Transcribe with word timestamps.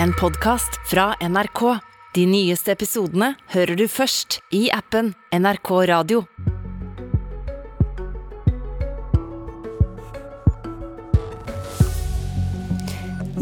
en 0.00 0.12
podkast 0.12 0.90
fra 0.90 1.14
NRK. 1.20 1.78
De 2.14 2.26
nyeste 2.26 2.72
episodene 2.72 3.34
hører 3.52 3.76
du 3.76 3.86
først 3.88 4.40
i 4.54 4.68
appen 4.72 5.14
NRK 5.32 5.70
Radio. 5.88 6.24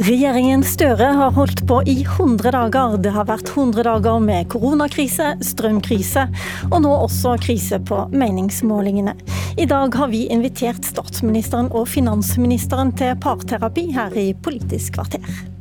Regjeringen 0.00 0.62
Støre 0.64 1.10
har 1.18 1.34
holdt 1.36 1.60
på 1.68 1.82
i 1.84 1.98
100 2.06 2.54
dager. 2.54 2.96
Det 3.04 3.12
har 3.12 3.28
vært 3.28 3.50
100 3.52 3.84
dager 3.84 4.22
med 4.24 4.48
koronakrise, 4.52 5.34
strømkrise 5.44 6.24
og 6.70 6.78
nå 6.86 6.94
også 7.04 7.36
krise 7.44 7.82
på 7.84 8.06
meningsmålingene. 8.14 9.18
I 9.60 9.68
dag 9.68 9.92
har 10.00 10.08
vi 10.14 10.24
invitert 10.32 10.88
statsministeren 10.88 11.68
og 11.74 11.90
finansministeren 11.92 12.96
til 12.96 13.18
parterapi 13.20 13.90
her 13.98 14.16
i 14.16 14.30
Politisk 14.40 14.96
kvarter. 14.96 15.59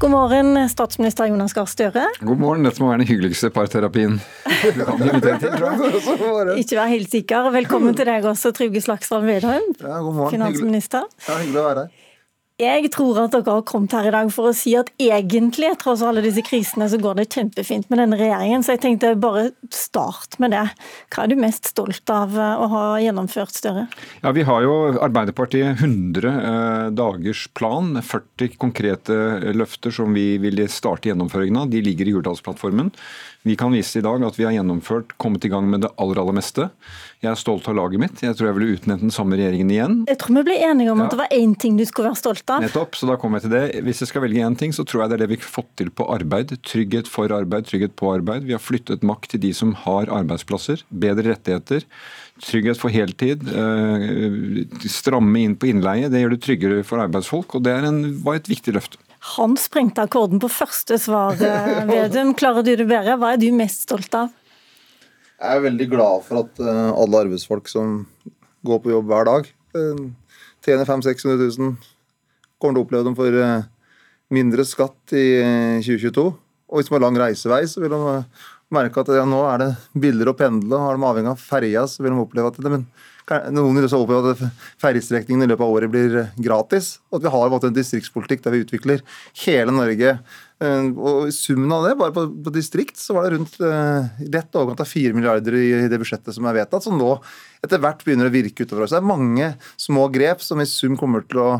God 0.00 0.10
morgen, 0.10 0.56
statsminister 0.68 1.26
Jonas 1.28 1.52
Gahr 1.52 1.66
Støre. 1.68 2.06
God 2.24 2.38
morgen, 2.40 2.64
dette 2.64 2.80
må 2.80 2.88
være 2.88 3.02
den 3.02 3.08
hyggeligste 3.10 3.50
parterapien 3.52 4.14
du 4.16 4.84
kan 4.86 5.02
invitere 5.04 5.36
til, 5.42 5.56
tror. 5.60 6.52
Ikke 6.62 6.78
vær 6.78 6.88
helt 6.88 7.12
sikker. 7.12 7.50
Velkommen 7.52 7.96
til 7.98 8.08
deg 8.08 8.24
også, 8.30 8.54
Trygve 8.56 8.80
Slagsvold 8.80 9.28
Vedum, 9.28 9.66
Ja, 9.82 9.98
god 10.00 10.14
morgen. 10.16 10.32
finansminister. 10.38 11.04
Hyggelig. 11.04 11.28
Ja, 11.28 11.36
hyggelig 11.42 11.60
å 11.60 11.66
være 11.68 11.84
her. 11.84 11.99
Jeg 12.60 12.90
tror 12.92 13.22
at 13.22 13.32
dere 13.32 13.54
har 13.56 13.64
kommet 13.64 13.94
her 13.96 14.10
i 14.10 14.12
dag 14.12 14.28
for 14.34 14.50
å 14.50 14.56
si 14.56 14.74
at 14.76 14.90
egentlig, 15.00 15.70
tross 15.80 16.02
alle 16.04 16.20
disse 16.24 16.42
krisene, 16.44 16.90
så 16.92 16.98
går 17.00 17.16
det 17.16 17.30
kjempefint 17.32 17.88
med 17.88 18.02
denne 18.02 18.18
regjeringen. 18.20 18.64
Så 18.64 18.74
jeg 18.74 18.82
tenkte 18.84 19.14
bare 19.20 19.46
start 19.72 20.36
med 20.42 20.52
det. 20.52 20.66
Hva 21.08 21.24
er 21.24 21.32
du 21.32 21.40
mest 21.40 21.70
stolt 21.72 22.12
av 22.12 22.36
å 22.36 22.68
ha 22.74 22.84
gjennomført, 23.00 23.56
Støre? 23.60 23.86
Ja, 24.20 24.34
Vi 24.36 24.44
har 24.46 24.62
jo 24.64 24.74
Arbeiderpartiet 25.00 25.80
100 25.80 26.28
eh, 26.28 26.84
dagers 26.96 27.46
plan, 27.56 27.94
40 27.96 28.60
konkrete 28.60 29.16
løfter 29.56 29.94
som 29.94 30.12
vi 30.16 30.34
vil 30.42 30.60
starte 30.68 31.10
gjennomføringen 31.10 31.62
av. 31.64 31.72
De 31.72 31.80
ligger 31.84 32.08
i 32.08 32.14
Hurdalsplattformen. 32.18 32.92
Vi 33.42 33.54
kan 33.56 33.72
vise 33.72 33.96
i 33.98 34.02
dag 34.04 34.20
at 34.26 34.36
vi 34.36 34.44
har 34.44 34.52
gjennomført, 34.52 35.14
kommet 35.16 35.44
i 35.46 35.48
gang 35.48 35.64
med 35.72 35.80
det 35.80 35.88
aller 35.96 36.18
aller 36.20 36.34
meste. 36.36 36.66
Jeg 37.24 37.30
er 37.30 37.38
stolt 37.40 37.64
av 37.72 37.76
laget 37.78 38.00
mitt. 38.02 38.20
Jeg 38.20 38.36
tror 38.36 38.50
jeg 38.50 38.56
ville 38.58 38.74
utnevnt 38.76 39.00
den 39.06 39.14
samme 39.14 39.38
regjeringen 39.40 39.70
igjen. 39.72 39.94
Jeg 40.10 40.18
tror 40.20 40.36
vi 40.36 40.42
ble 40.50 40.56
enige 40.60 40.92
om 40.92 41.00
Ja. 41.00 41.06
at 41.06 41.10
det 41.14 41.20
var 41.22 41.32
én 41.32 41.54
ting 41.58 41.78
du 41.78 41.84
skulle 41.88 42.10
være 42.10 42.20
stolt 42.20 42.44
av. 42.52 42.60
Nettopp, 42.60 42.92
så 43.00 43.08
da 43.08 43.16
kommer 43.16 43.40
jeg 43.40 43.48
til 43.48 43.54
det. 43.56 43.82
Hvis 43.86 44.00
jeg 44.04 44.08
skal 44.12 44.22
velge 44.26 44.44
én 44.44 44.58
ting, 44.60 44.72
så 44.76 44.84
tror 44.84 45.02
jeg 45.06 45.08
det 45.08 45.16
er 45.20 45.24
det 45.24 45.30
vi 45.32 45.40
har 45.40 45.48
fått 45.56 45.72
til 45.80 45.88
på 45.88 46.04
arbeid. 46.12 46.52
Trygghet 46.68 47.08
for 47.08 47.32
arbeid, 47.32 47.64
trygghet 47.64 47.96
på 47.96 48.12
arbeid. 48.12 48.44
Vi 48.44 48.52
har 48.52 48.60
flyttet 48.60 49.00
makt 49.02 49.30
til 49.32 49.40
de 49.40 49.54
som 49.56 49.72
har 49.72 50.12
arbeidsplasser. 50.12 50.84
Bedre 50.92 51.32
rettigheter. 51.32 51.84
Trygghet 52.44 52.76
for 52.76 52.90
heltid. 52.92 53.40
eh, 53.48 54.64
Stramme 54.88 55.40
inn 55.40 55.56
på 55.56 55.68
innleie. 55.72 56.10
Det 56.12 56.20
gjør 56.20 56.36
det 56.36 56.42
tryggere 56.44 56.84
for 56.84 57.00
arbeidsfolk, 57.00 57.54
og 57.56 57.62
det 57.64 57.72
er 57.72 57.88
en, 57.88 58.02
var 58.22 58.34
et 58.36 58.48
viktig 58.52 58.74
løfte. 58.76 58.98
Han 59.36 59.56
sprengte 59.60 60.06
akkorden 60.06 60.40
på 60.40 60.48
første 60.52 60.96
svar, 61.00 61.36
eh, 61.36 61.80
Vedum. 61.90 62.32
Klarer 62.34 62.64
du 62.64 62.72
det 62.74 62.88
bedre? 62.88 63.18
Hva 63.20 63.34
er 63.34 63.42
du 63.42 63.50
mest 63.56 63.84
stolt 63.88 64.14
av? 64.16 64.30
Jeg 65.40 65.56
er 65.56 65.64
veldig 65.64 65.88
glad 65.92 66.24
for 66.26 66.42
at 66.42 66.60
eh, 66.60 66.86
alle 66.92 67.24
arbeidsfolk 67.26 67.68
som 67.68 68.02
går 68.66 68.80
på 68.84 68.92
jobb 68.92 69.08
hver 69.08 69.28
dag, 69.28 69.50
eh, 69.76 70.00
tjener 70.64 70.88
500 70.88 71.14
000-600 71.16 71.52
000, 71.60 71.76
kommer 72.60 72.76
til 72.76 72.82
å 72.82 72.86
oppleve 72.88 73.08
dem 73.08 73.16
for 73.16 73.36
mindre 74.30 74.64
skatt 74.68 75.14
i 75.16 75.26
eh, 75.42 75.82
2022. 75.82 76.26
Og 76.70 76.78
hvis 76.78 76.90
man 76.92 77.00
har 77.00 77.08
lang 77.08 77.18
reisevei, 77.18 77.64
så 77.66 77.82
vil 77.82 77.92
de 77.92 78.00
merke 78.74 79.02
at 79.02 79.10
ja, 79.14 79.26
nå 79.28 79.40
er 79.50 79.62
det 79.62 79.70
billigere 79.98 80.34
å 80.34 80.38
pendle. 80.38 80.76
og 80.76 80.90
Er 80.90 80.98
de 80.98 81.08
avhengig 81.08 81.32
av 81.32 81.42
ferja, 81.42 81.86
så 81.90 82.04
vil 82.04 82.14
de 82.14 82.22
oppleve 82.22 82.52
at 82.52 82.60
det, 82.62 82.72
men, 82.72 82.84
noen 83.54 83.78
vil 83.78 83.86
også 83.86 84.00
oppleve 84.02 84.34
at 84.34 84.44
ferjestrekningene 84.82 85.46
i 85.46 85.50
løpet 85.50 85.66
av 85.66 85.74
året 85.74 85.92
blir 85.92 86.16
eh, 86.22 86.30
gratis. 86.42 86.92
Og 87.10 87.20
at 87.20 87.26
vi 87.26 87.32
har 87.34 87.56
en 87.58 87.76
distriktspolitikk 87.76 88.44
der 88.44 88.54
vi 88.54 88.62
utvikler 88.64 89.04
hele 89.44 89.74
Norge. 89.74 90.14
Eh, 90.62 90.90
Og 90.90 91.30
i 91.30 91.34
summen 91.34 91.72
av 91.76 91.86
det, 91.86 91.96
bare 92.00 92.14
på, 92.16 92.26
på 92.46 92.54
distrikt, 92.54 92.98
så 93.00 93.16
var 93.16 93.26
det 93.26 93.36
rundt 93.36 93.58
eh, 93.62 94.10
rett 94.30 94.60
overkant 94.60 94.84
av 94.84 94.90
4 94.90 95.18
milliarder 95.18 95.58
i 95.58 95.88
det 95.90 96.00
budsjettet 96.02 96.36
som 96.36 96.46
er 96.50 96.60
vedtatt, 96.60 96.86
som 96.86 96.98
nå 96.98 97.16
etter 97.64 97.82
hvert 97.82 98.06
begynner 98.06 98.30
å 98.30 98.34
virke 98.34 98.66
utover 98.66 98.86
oss. 98.86 98.94
Det 98.94 99.02
er 99.02 99.10
mange 99.10 99.52
små 99.80 100.08
grep 100.14 100.42
som 100.44 100.62
i 100.62 100.68
sum 100.68 100.98
kommer 101.00 101.26
til 101.26 101.42
å 101.42 101.50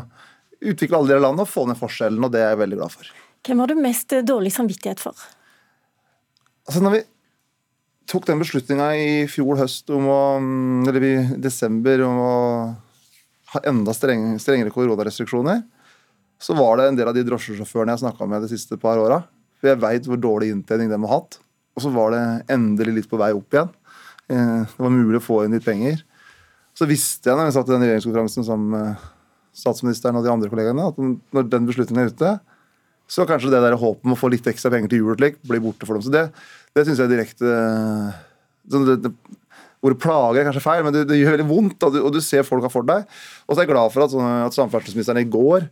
utvikle 0.61 0.97
alle 0.97 1.13
deler 1.13 1.23
av 1.23 1.29
landet 1.29 1.47
og 1.47 1.53
få 1.53 1.67
ned 1.67 1.79
forskjellen, 1.79 2.23
og 2.23 2.33
det 2.33 2.43
er 2.43 2.51
jeg 2.53 2.63
veldig 2.63 2.81
glad 2.81 2.95
for. 2.95 3.13
Hvem 3.41 3.63
har 3.63 3.71
du 3.71 3.79
mest 3.81 4.13
dårlig 4.27 4.51
samvittighet 4.53 5.01
for? 5.01 5.17
Altså 6.67 6.83
når 6.83 6.95
vi 6.95 7.01
tok 8.11 8.27
den 8.27 8.41
beslutninga 8.41 8.87
i 8.99 9.11
fjor 9.31 9.59
høst 9.61 9.89
om 9.93 10.07
å, 10.11 10.21
mm, 10.41 10.87
eller 10.89 11.05
i 11.07 11.13
desember 11.41 12.03
om 12.05 12.21
å 12.21 12.33
ha 13.53 13.61
enda 13.67 13.93
streng, 13.95 14.33
strengere 14.39 14.73
koronarestriksjoner, 14.73 15.63
så 16.41 16.55
var 16.57 16.79
det 16.79 16.87
en 16.89 16.97
del 16.97 17.09
av 17.11 17.15
de 17.15 17.23
drosjesjåførene 17.27 17.93
jeg 17.93 18.03
snakka 18.03 18.27
med 18.29 18.43
de 18.43 18.49
siste 18.53 18.77
par 18.81 18.99
åra. 19.01 19.21
For 19.61 19.69
jeg 19.69 19.81
veit 19.81 20.07
hvor 20.09 20.17
dårlig 20.17 20.49
inntjening 20.55 20.89
de 20.89 20.97
har 20.97 21.13
hatt. 21.13 21.37
Og 21.77 21.83
så 21.85 21.91
var 21.93 22.15
det 22.15 22.23
endelig 22.51 22.95
litt 22.95 23.09
på 23.11 23.19
vei 23.21 23.29
opp 23.37 23.53
igjen. 23.53 23.69
Eh, 24.31 24.65
Det 24.65 24.81
var 24.81 24.89
mulig 24.89 25.19
å 25.19 25.23
få 25.23 25.43
inn 25.45 25.53
litt 25.53 25.67
penger. 25.67 26.01
Så 26.73 26.87
visste 26.89 27.29
jeg 27.29 27.37
når 27.37 27.49
jeg 27.49 27.57
satt 27.59 27.69
i 27.69 27.75
den 27.75 27.85
regjeringskonferansen 27.85 28.69
med 28.71 29.05
statsministeren 29.53 30.17
og 30.17 30.23
de 30.25 30.31
andre 30.31 30.49
kollegaene, 30.49 30.87
at 30.87 30.97
når 31.35 31.49
den 31.51 31.67
beslutningen 31.67 32.05
er 32.05 32.11
ute, 32.11 32.31
så 33.11 33.27
kanskje 33.27 33.51
det 33.51 33.59
der 33.63 33.75
håpet 33.79 34.07
om 34.07 34.15
å 34.15 34.19
få 34.19 34.29
litt 34.31 34.47
ekstra 34.47 34.71
penger 34.71 34.93
til 34.93 35.03
jul 35.03 35.19
blir 35.19 35.63
borte 35.63 35.87
for 35.87 35.97
dem. 35.97 36.05
Så 36.05 36.13
det, 36.13 36.29
det 36.77 36.85
syns 36.87 37.01
jeg 37.01 37.11
direkte 37.11 37.55
sånn 38.71 38.87
det, 38.87 38.97
det, 39.03 39.11
Ordet 39.81 39.97
plager 40.03 40.41
er 40.43 40.45
kanskje 40.45 40.61
feil, 40.61 40.83
men 40.85 40.93
det, 40.93 41.07
det 41.09 41.17
gjør 41.17 41.33
veldig 41.37 41.47
vondt, 41.49 41.83
og 41.87 41.95
du, 41.95 41.99
og 42.05 42.11
du 42.13 42.19
ser 42.21 42.43
folka 42.45 42.69
for 42.69 42.85
deg. 42.85 43.07
Og 43.49 43.55
så 43.55 43.61
er 43.61 43.65
jeg 43.65 43.71
glad 43.73 43.89
for 43.95 44.05
at, 44.05 44.13
at 44.45 44.53
samferdselsministeren 44.53 45.17
i 45.23 45.29
går 45.33 45.65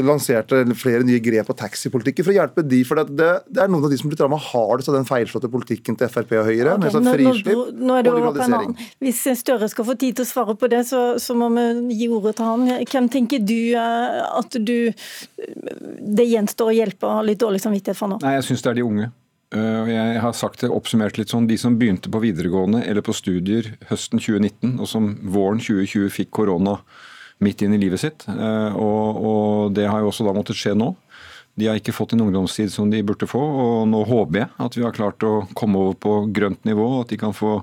lanserte 0.00 0.62
flere 0.80 1.04
nye 1.04 1.20
grep 1.20 1.50
på 1.50 1.56
taxipolitikken 1.60 2.24
for 2.24 2.32
å 2.32 2.36
hjelpe 2.38 2.62
de, 2.64 2.78
for 2.88 2.96
det, 2.96 3.12
det, 3.18 3.26
det 3.52 3.60
er 3.60 3.68
noen 3.68 3.84
av 3.84 3.92
de 3.92 3.98
som 4.00 4.08
blir 4.08 4.22
rammet 4.24 4.40
hardest 4.54 4.88
av 4.88 4.96
den 4.96 5.04
feilslåtte 5.04 5.50
politikken 5.52 5.98
til 6.00 6.08
Frp 6.08 6.32
og 6.40 6.48
Høyre, 6.48 6.78
Okay, 6.78 6.94
sånn 6.94 7.04
nå- 7.04 7.12
nå- 7.12 7.66
nå 7.92 7.98
er 7.98 8.06
det 8.06 8.14
og 8.14 8.18
over 8.22 8.32
på 8.32 8.40
en 8.46 8.56
liberalisering. 8.56 8.72
annen. 8.72 8.90
Hvis 9.04 9.20
Støre 9.42 9.68
skal 9.68 9.88
få 9.90 9.98
tid 10.00 10.16
til 10.16 10.24
å 10.24 10.30
svare 10.32 10.56
på 10.56 10.72
det, 10.72 10.80
så, 10.88 11.02
så 11.20 11.36
må 11.36 11.50
vi 11.52 11.98
gi 12.00 12.08
ordet 12.08 12.36
til 12.40 12.48
han. 12.48 12.64
Hvem 12.88 13.10
tenker 13.12 13.44
du 13.44 13.58
eh, 13.76 14.22
at 14.40 14.56
du 14.64 14.76
det 16.12 16.24
gjenstår 16.30 16.72
å 16.72 16.76
hjelpe 16.76 17.08
og 17.08 17.18
ha 17.20 17.26
litt 17.26 17.40
dårlig 17.42 17.60
samvittighet 17.64 17.98
for 18.00 18.14
nå? 18.14 18.18
Nei, 18.24 18.38
jeg 18.38 18.48
syns 18.48 18.64
det 18.64 18.72
er 18.72 18.80
de 18.80 18.86
unge. 18.88 19.12
Eh, 19.52 19.88
Jeg 19.92 20.20
har 20.22 20.32
sagt 20.32 20.60
det 20.64 20.70
oppsummert 20.72 21.18
litt 21.20 21.28
sånn, 21.32 21.46
De 21.46 21.58
som 21.60 21.76
begynte 21.78 22.10
på 22.10 22.22
videregående 22.22 22.84
eller 22.86 23.04
på 23.04 23.12
studier 23.14 23.74
høsten 23.90 24.18
2019, 24.18 24.78
og 24.80 24.88
som 24.88 25.14
våren 25.22 25.60
2020 25.60 26.08
fikk 26.10 26.30
korona 26.30 26.78
midt 27.42 27.62
inn 27.62 27.74
i 27.74 27.80
livet 27.80 28.00
sitt. 28.00 28.24
eh, 28.28 28.72
Og, 28.72 29.22
og 29.22 29.74
det 29.74 29.88
har 29.90 30.00
jo 30.00 30.08
også 30.12 30.24
da 30.24 30.32
måttet 30.32 30.56
skje 30.56 30.74
nå. 30.78 30.94
De 31.58 31.66
har 31.68 31.76
ikke 31.76 31.92
fått 31.92 32.14
en 32.14 32.22
ungdomstid 32.24 32.70
som 32.72 32.88
de 32.88 33.02
burde 33.04 33.28
få, 33.28 33.40
og 33.40 33.88
nå 33.90 34.06
håper 34.08 34.38
jeg 34.38 34.48
at 34.58 34.76
vi 34.78 34.84
har 34.86 34.94
klart 34.96 35.20
å 35.22 35.46
komme 35.54 35.76
over 35.76 35.98
på 36.00 36.14
grønt 36.32 36.64
nivå, 36.64 36.86
og 36.96 37.00
at 37.04 37.12
de 37.12 37.18
kan 37.20 37.34
få 37.36 37.58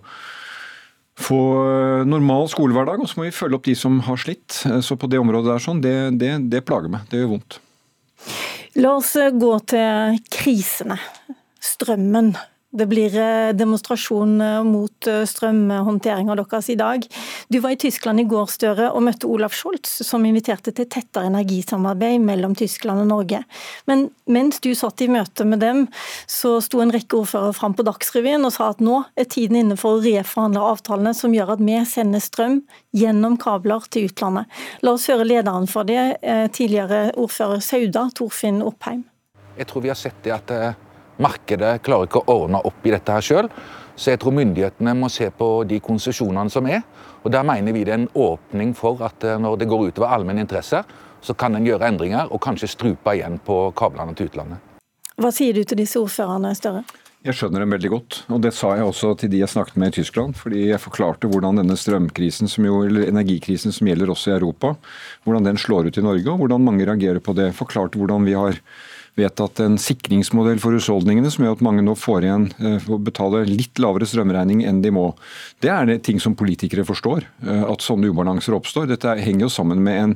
få 1.20 1.40
eh, 2.00 2.06
normal 2.08 2.46
skolehverdag, 2.48 3.02
og 3.02 3.10
så 3.10 3.18
må 3.20 3.26
vi 3.26 3.34
følge 3.36 3.58
opp 3.58 3.66
de 3.66 3.74
som 3.76 3.98
har 4.06 4.16
slitt. 4.22 4.62
Så 4.86 4.96
på 4.96 5.10
det 5.10 5.20
området 5.20 5.52
der 5.52 5.64
sånn, 5.66 5.82
det, 5.84 5.96
det, 6.22 6.36
det 6.54 6.62
plager 6.70 6.94
meg. 6.94 7.10
Det 7.10 7.20
gjør 7.20 7.34
vondt. 7.34 7.58
La 8.80 8.94
oss 8.96 9.16
gå 9.18 9.52
til 9.68 10.22
krisene. 10.32 11.00
Strømmen. 11.90 12.36
Det 12.70 12.86
blir 12.86 13.16
eh, 13.18 13.50
demonstrasjon 13.58 14.36
eh, 14.46 14.58
mot 14.62 15.08
eh, 15.10 15.24
strømhåndteringa 15.26 16.36
deres 16.38 16.68
i 16.70 16.76
dag. 16.78 17.06
Du 17.50 17.56
var 17.64 17.74
i 17.74 17.78
Tyskland 17.82 18.22
i 18.22 18.26
går 18.30 18.52
Støre, 18.54 18.92
og 18.94 19.02
møtte 19.08 19.26
Olaf 19.26 19.56
Scholz, 19.58 20.04
som 20.06 20.28
inviterte 20.30 20.70
til 20.78 20.86
tettere 20.86 21.32
energisamarbeid 21.32 22.22
mellom 22.22 22.54
Tyskland 22.54 23.02
og 23.02 23.08
Norge. 23.10 23.40
Men 23.90 24.04
mens 24.30 24.62
du 24.62 24.70
satt 24.78 25.02
i 25.02 25.08
møte 25.10 25.48
med 25.50 25.64
dem, 25.66 25.88
så 26.30 26.60
sto 26.62 26.84
en 26.84 26.94
rekke 26.94 27.18
ordførere 27.18 27.56
fram 27.58 27.74
på 27.74 27.86
Dagsrevyen 27.88 28.46
og 28.46 28.54
sa 28.54 28.68
at 28.76 28.84
nå 28.86 29.00
er 29.18 29.26
tiden 29.34 29.58
inne 29.64 29.78
for 29.80 29.98
å 29.98 30.04
reforhandle 30.04 30.68
avtalene 30.76 31.16
som 31.18 31.34
gjør 31.34 31.56
at 31.56 31.64
vi 31.66 31.80
sender 31.90 32.22
strøm 32.22 32.60
gjennom 32.94 33.40
kabler 33.42 33.88
til 33.90 34.12
utlandet. 34.12 34.46
La 34.86 34.94
oss 34.94 35.08
høre 35.10 35.26
lederen 35.26 35.66
for 35.66 35.90
det, 35.90 36.22
tidligere 36.54 37.16
ordfører 37.18 37.66
Sauda, 37.66 38.06
Torfinn 38.14 38.62
Oppheim. 38.62 39.08
Jeg 39.58 39.72
tror 39.74 39.88
vi 39.88 39.90
har 39.90 39.98
sett 39.98 40.22
det 40.28 40.36
at 40.38 40.54
markedet 41.22 41.80
klarer 41.86 42.10
ikke 42.10 42.24
å 42.24 42.40
ordne 42.44 42.62
opp 42.66 42.88
i 42.88 42.94
dette 42.96 43.16
her 43.16 43.26
sjøl. 43.26 43.52
Så 44.00 44.14
jeg 44.14 44.22
tror 44.22 44.36
myndighetene 44.38 44.96
må 44.96 45.10
se 45.12 45.28
på 45.36 45.50
de 45.68 45.82
konsesjonene 45.84 46.52
som 46.54 46.68
er. 46.72 46.86
Og 47.24 47.32
Der 47.32 47.44
mener 47.44 47.76
vi 47.76 47.84
det 47.84 47.94
er 47.94 48.00
en 48.00 48.12
åpning 48.16 48.72
for 48.76 49.04
at 49.04 49.24
eh, 49.28 49.40
når 49.40 49.60
det 49.60 49.68
går 49.68 49.90
utover 49.92 50.14
allmenn 50.16 50.40
interesse, 50.40 50.84
så 51.22 51.36
kan 51.36 51.56
en 51.56 51.68
gjøre 51.68 51.90
endringer 51.92 52.32
og 52.32 52.40
kanskje 52.42 52.72
strupe 52.72 53.16
igjen 53.18 53.42
på 53.44 53.74
kablene 53.76 54.16
til 54.16 54.32
utlandet. 54.32 54.64
Hva 55.20 55.34
sier 55.36 55.52
du 55.54 55.66
til 55.68 55.82
disse 55.82 56.00
ordførerne, 56.00 56.54
Støre? 56.56 56.86
Jeg 57.28 57.36
skjønner 57.36 57.66
dem 57.66 57.74
veldig 57.76 57.90
godt, 57.92 58.18
og 58.32 58.38
det 58.46 58.54
sa 58.56 58.70
jeg 58.80 58.86
også 58.88 59.10
til 59.20 59.32
de 59.34 59.42
jeg 59.42 59.52
snakket 59.52 59.80
med 59.82 59.92
i 59.92 59.98
Tyskland. 59.98 60.38
Fordi 60.40 60.70
jeg 60.70 60.80
forklarte 60.80 61.28
hvordan 61.28 61.60
denne 61.60 61.76
strømkrisen, 61.76 62.48
som 62.48 62.64
jo, 62.64 62.78
eller 62.88 63.10
energikrisen 63.10 63.76
som 63.76 63.90
gjelder 63.92 64.14
også 64.14 64.32
i 64.32 64.38
Europa, 64.38 64.72
hvordan 65.28 65.50
den 65.50 65.60
slår 65.60 65.90
ut 65.90 66.00
i 66.00 66.06
Norge, 66.06 66.24
og 66.32 66.40
hvordan 66.40 66.64
mange 66.64 66.88
reagerer 66.88 67.20
på 67.20 67.36
det. 67.36 67.50
Forklarte 67.58 68.00
hvordan 68.00 68.24
vi 68.24 68.38
har 68.40 68.62
vedtatt 69.20 69.60
en 69.64 69.78
sikringsmodell 69.80 70.62
for 70.64 70.76
husholdningene 70.76 71.30
som 71.34 71.46
gjør 71.46 71.58
at 71.58 71.64
mange 71.66 71.84
nå 71.86 71.94
får 72.00 72.26
igjen 72.26 72.48
for 72.86 72.96
å 72.96 73.02
betale 73.04 73.44
litt 73.48 73.82
lavere 73.82 74.08
strømregning 74.10 74.64
enn 74.68 74.82
de 74.84 74.92
må. 74.96 75.10
Det 75.64 75.72
er 75.74 75.90
det 75.90 76.00
ting 76.08 76.22
som 76.24 76.38
politikere 76.40 76.86
forstår, 76.88 77.28
at 77.46 77.86
sånne 77.86 78.12
ubalanser 78.14 78.56
oppstår. 78.58 78.88
Dette 78.90 79.18
henger 79.20 79.48
jo 79.48 79.52
sammen 79.54 79.84
med 79.86 80.00
en, 80.04 80.16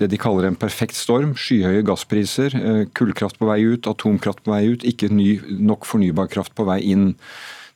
det 0.00 0.10
de 0.12 0.20
kaller 0.20 0.48
en 0.48 0.58
perfekt 0.58 0.96
storm. 0.98 1.34
Skyhøye 1.38 1.84
gasspriser, 1.88 2.54
kullkraft 2.96 3.40
på 3.40 3.48
vei 3.48 3.60
ut, 3.64 3.88
atomkraft 3.90 4.44
på 4.44 4.54
vei 4.54 4.62
ut, 4.74 4.86
ikke 4.88 5.10
ny, 5.12 5.34
nok 5.60 5.88
fornybar 5.88 6.30
kraft 6.32 6.54
på 6.58 6.68
vei 6.68 6.80
inn. 6.92 7.12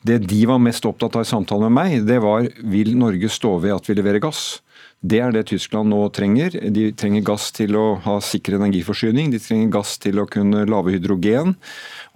Det 0.07 0.21
de 0.29 0.45
var 0.47 0.63
mest 0.63 0.87
opptatt 0.87 1.17
av 1.19 1.25
i 1.27 1.29
samtalen 1.29 1.67
med 1.73 1.77
meg, 1.81 2.07
det 2.07 2.21
var 2.23 2.47
vil 2.63 2.95
Norge 2.99 3.33
stå 3.33 3.57
ved 3.65 3.75
at 3.75 3.91
vi 3.91 3.97
leverer 3.99 4.23
gass. 4.23 4.61
Det 5.07 5.19
er 5.23 5.35
det 5.35 5.45
Tyskland 5.51 5.93
nå 5.93 6.01
trenger. 6.15 6.55
De 6.73 6.89
trenger 6.99 7.23
gass 7.27 7.51
til 7.55 7.77
å 7.79 7.85
ha 8.03 8.17
sikker 8.25 8.57
energiforsyning. 8.57 9.29
De 9.31 9.39
trenger 9.43 9.71
gass 9.77 9.95
til 10.03 10.19
å 10.19 10.27
kunne 10.31 10.65
lage 10.67 10.97
hydrogen. 10.97 11.55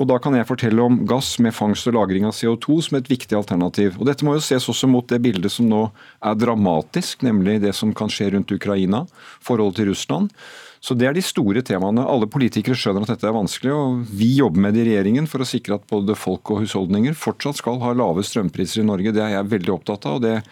Og 0.01 0.09
Da 0.11 0.17
kan 0.19 0.35
jeg 0.35 0.49
fortelle 0.49 0.83
om 0.83 1.03
gass 1.07 1.35
med 1.39 1.55
fangst 1.55 1.87
og 1.87 1.95
lagring 1.95 2.25
av 2.27 2.35
CO2 2.35 2.81
som 2.87 2.97
et 2.99 3.11
viktig 3.11 3.37
alternativ. 3.37 3.99
Og 4.01 4.09
Dette 4.09 4.25
må 4.27 4.35
jo 4.35 4.43
ses 4.43 4.67
også 4.73 4.89
mot 4.89 5.07
det 5.07 5.21
bildet 5.23 5.53
som 5.53 5.69
nå 5.69 5.85
er 6.25 6.41
dramatisk, 6.41 7.23
nemlig 7.23 7.61
det 7.61 7.75
som 7.77 7.93
kan 7.95 8.11
skje 8.11 8.33
rundt 8.35 8.51
Ukraina, 8.57 9.05
forholdet 9.45 9.83
til 9.83 9.91
Russland. 9.93 10.35
Så 10.81 10.97
Det 10.97 11.07
er 11.07 11.13
de 11.13 11.23
store 11.23 11.63
temaene. 11.63 12.09
Alle 12.09 12.27
politikere 12.27 12.75
skjønner 12.75 13.05
at 13.05 13.13
dette 13.15 13.29
er 13.29 13.37
vanskelig, 13.37 13.71
og 13.77 14.09
vi 14.09 14.33
jobber 14.41 14.65
med 14.67 14.75
det 14.75 14.87
i 14.87 14.91
regjeringen 14.91 15.29
for 15.29 15.45
å 15.45 15.47
sikre 15.47 15.77
at 15.77 15.87
både 15.87 16.17
folk 16.17 16.51
og 16.51 16.65
husholdninger 16.65 17.15
fortsatt 17.15 17.61
skal 17.61 17.79
ha 17.85 17.93
lave 17.93 18.25
strømpriser 18.25 18.81
i 18.81 18.89
Norge. 18.89 19.13
Det 19.13 19.23
er 19.23 19.37
jeg 19.37 19.53
veldig 19.53 19.77
opptatt 19.77 20.07
av. 20.09 20.17
og 20.17 20.23
det 20.23 20.43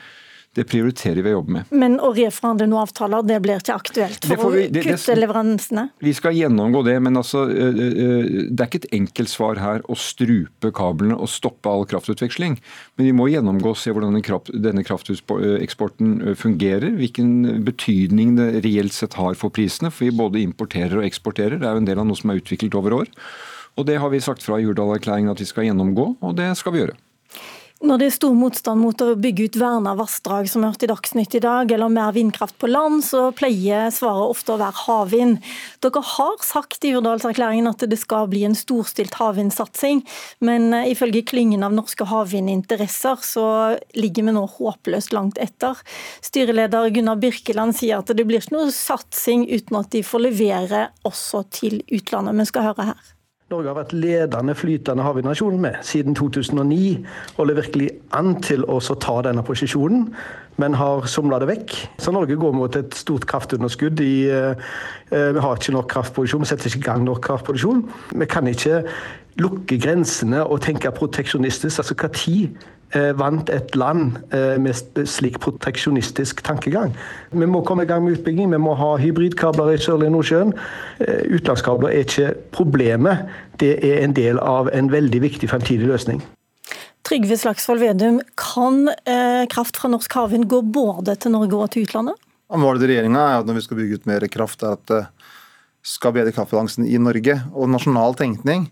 det 0.58 0.66
prioriterer 0.68 1.22
vi 1.22 1.30
å 1.32 1.38
jobbe 1.38 1.54
med. 1.58 1.70
Men 1.70 1.96
å 2.02 2.10
reforhandle 2.16 2.66
noen 2.68 2.84
avtaler, 2.84 3.24
det 3.26 3.38
blir 3.44 3.60
ikke 3.60 3.76
aktuelt 3.78 4.26
for 4.28 4.54
vi, 4.54 4.66
det, 4.72 4.82
å 4.82 4.88
kutte 4.90 5.14
det, 5.14 5.18
leveransene? 5.22 5.84
Vi 6.04 6.14
skal 6.16 6.36
gjennomgå 6.36 6.82
det, 6.86 6.96
men 7.04 7.20
altså, 7.20 7.44
det 7.48 8.58
er 8.58 8.66
ikke 8.66 8.82
et 8.82 8.90
enkelt 8.98 9.32
svar 9.32 9.60
her 9.62 9.84
å 9.86 9.96
strupe 9.98 10.72
kablene 10.74 11.18
og 11.18 11.30
stoppe 11.30 11.70
all 11.70 11.86
kraftutveksling. 11.88 12.58
Men 12.98 13.10
vi 13.10 13.14
må 13.16 13.28
gjennomgå 13.32 13.72
og 13.74 13.80
se 13.80 13.94
hvordan 13.94 14.18
denne 14.18 14.86
krafteksporten 14.86 16.16
fungerer. 16.38 16.90
Hvilken 16.98 17.62
betydning 17.66 18.34
det 18.38 18.50
reelt 18.66 18.96
sett 18.96 19.18
har 19.18 19.38
for 19.38 19.54
prisene. 19.54 19.92
For 19.94 20.08
vi 20.08 20.18
både 20.18 20.42
importerer 20.42 21.00
og 21.00 21.06
eksporterer. 21.08 21.60
Det 21.60 21.68
er 21.68 21.78
jo 21.78 21.84
en 21.84 21.90
del 21.90 22.02
av 22.02 22.08
noe 22.08 22.18
som 22.18 22.32
er 22.32 22.42
utviklet 22.42 22.76
over 22.78 23.00
år. 23.02 23.12
Og 23.78 23.86
det 23.86 24.00
har 24.02 24.10
vi 24.10 24.22
sagt 24.22 24.42
fra 24.42 24.58
i 24.58 24.66
Hurdal-erklæringen 24.66 25.30
at 25.30 25.38
vi 25.38 25.46
skal 25.46 25.68
gjennomgå, 25.68 26.16
og 26.18 26.34
det 26.38 26.50
skal 26.58 26.74
vi 26.74 26.82
gjøre. 26.82 26.98
Når 27.78 28.00
det 28.00 28.06
er 28.08 28.14
stor 28.16 28.32
motstand 28.34 28.80
mot 28.82 29.02
å 29.04 29.12
bygge 29.14 29.44
ut 29.46 29.56
verna 29.60 29.92
vassdrag, 29.94 30.48
som 30.50 30.64
vi 30.64 30.66
hørte 30.66 30.88
i 30.88 30.90
Dagsnytt 30.90 31.36
i 31.38 31.40
dag, 31.44 31.70
eller 31.70 31.92
mer 31.94 32.10
vindkraft 32.16 32.56
på 32.58 32.66
land, 32.66 33.04
så 33.06 33.28
pleier 33.38 33.92
svaret 33.94 34.32
ofte 34.32 34.56
å 34.56 34.58
være 34.58 34.80
havvind. 34.80 35.36
Dere 35.78 36.00
har 36.02 36.40
sagt 36.42 36.82
i 36.82 36.90
Hurdalserklæringen 36.96 37.70
at 37.70 37.84
det 37.86 38.00
skal 38.00 38.26
bli 38.32 38.42
en 38.48 38.58
storstilt 38.58 39.14
havvindsatsing, 39.20 40.02
men 40.42 40.72
eh, 40.74 40.88
ifølge 40.90 41.22
klyngen 41.30 41.62
av 41.62 41.76
norske 41.76 42.08
havvindinteresser 42.10 43.22
så 43.22 43.46
ligger 43.94 44.26
vi 44.26 44.34
nå 44.34 44.42
håpløst 44.56 45.14
langt 45.14 45.38
etter. 45.38 45.78
Styreleder 46.26 46.90
Gunnar 46.96 47.22
Birkeland 47.22 47.78
sier 47.78 48.02
at 48.02 48.10
det 48.10 48.26
blir 48.26 48.42
ikke 48.42 48.56
noe 48.56 48.74
satsing 48.74 49.46
uten 49.52 49.78
at 49.78 49.94
de 49.94 50.02
får 50.02 50.26
levere 50.26 50.82
også 51.06 51.44
til 51.60 51.78
utlandet. 51.86 52.40
Vi 52.42 52.50
skal 52.50 52.72
høre 52.72 52.90
her. 52.90 53.14
Norge 53.48 53.70
har 53.70 53.78
vært 53.78 53.92
ledende 53.96 54.52
flytende 54.52 55.04
havvindnasjon 55.06 55.54
med 55.62 55.78
siden 55.88 56.12
2009. 56.18 56.98
Holder 57.38 57.56
virkelig 57.56 57.86
an 58.12 58.34
til 58.44 58.66
å 58.68 58.76
ta 59.00 59.14
denne 59.24 59.40
posisjonen, 59.40 60.02
men 60.60 60.76
har 60.76 61.08
somla 61.08 61.38
det 61.40 61.48
vekk. 61.48 61.72
Så 61.96 62.12
Norge 62.12 62.36
går 62.36 62.52
mot 62.52 62.76
et 62.76 62.92
stort 62.92 63.24
kraftunderskudd. 63.30 64.04
I, 64.04 64.28
uh, 64.28 65.32
vi 65.32 65.40
har 65.40 65.56
ikke 65.56 65.72
nok 65.78 65.88
kraftproduksjon, 65.94 66.44
vi 66.44 66.50
setter 66.52 66.68
ikke 66.68 66.82
i 66.82 66.88
gang 66.90 67.08
nok 67.08 67.22
kraftproduksjon. 67.24 67.86
Vi 68.20 68.28
kan 68.28 68.52
ikke 68.52 68.82
lukke 69.40 69.80
grensene 69.80 70.44
og 70.44 70.60
tenke 70.68 70.92
proteksjonistisk. 70.92 71.80
Altså 71.80 71.96
hva 71.96 72.12
tid 72.12 72.52
Eh, 72.52 72.77
vant 73.18 73.50
et 73.52 73.74
land 73.76 74.16
eh, 74.32 74.56
med 74.60 75.04
slik 75.08 75.38
proteksjonistisk 75.44 76.40
tankegang. 76.46 76.94
Vi 77.32 77.48
må 77.48 77.60
komme 77.66 77.84
i 77.84 77.90
gang 77.90 78.04
med 78.04 78.18
utbygging, 78.18 78.50
vi 78.52 78.60
må 78.62 78.74
ha 78.78 78.94
hybridkabler 79.00 79.74
i 79.74 79.80
Sørlige 79.82 80.14
Nordsjøen. 80.14 80.54
Eh, 81.04 81.26
utenlandskabler 81.28 81.92
er 81.92 82.06
ikke 82.06 82.32
problemet, 82.54 83.28
det 83.60 83.74
er 83.84 84.02
en 84.04 84.16
del 84.16 84.40
av 84.40 84.70
en 84.72 84.90
veldig 84.92 85.20
viktig 85.26 85.50
fremtidig 85.50 85.90
løsning. 85.90 86.22
Trygve 87.08 87.38
Slagsvold 87.40 87.80
Vedum, 87.80 88.18
kan 88.36 88.88
kraft 89.48 89.78
fra 89.80 89.88
norsk 89.88 90.12
havvind 90.12 90.44
gå 90.50 90.58
både 90.60 91.14
til 91.16 91.32
Norge 91.32 91.56
og 91.56 91.70
til 91.72 91.86
utlandet? 91.86 92.18
Målet 92.52 92.82
til 92.82 92.92
regjeringa 92.92 93.22
er 93.22 93.38
at 93.40 93.48
når 93.48 93.56
vi 93.56 93.62
skal 93.64 93.78
bygge 93.78 93.96
ut 93.96 94.08
mer 94.10 94.26
kraft, 94.32 94.64
er 94.64 94.76
at 94.76 94.84
det 94.90 95.00
skal 95.88 96.12
bedre 96.16 96.34
kraftbalansen 96.36 96.84
i 96.88 96.98
Norge. 97.00 97.38
Og 97.56 97.70
nasjonal 97.72 98.16
tenkning 98.18 98.68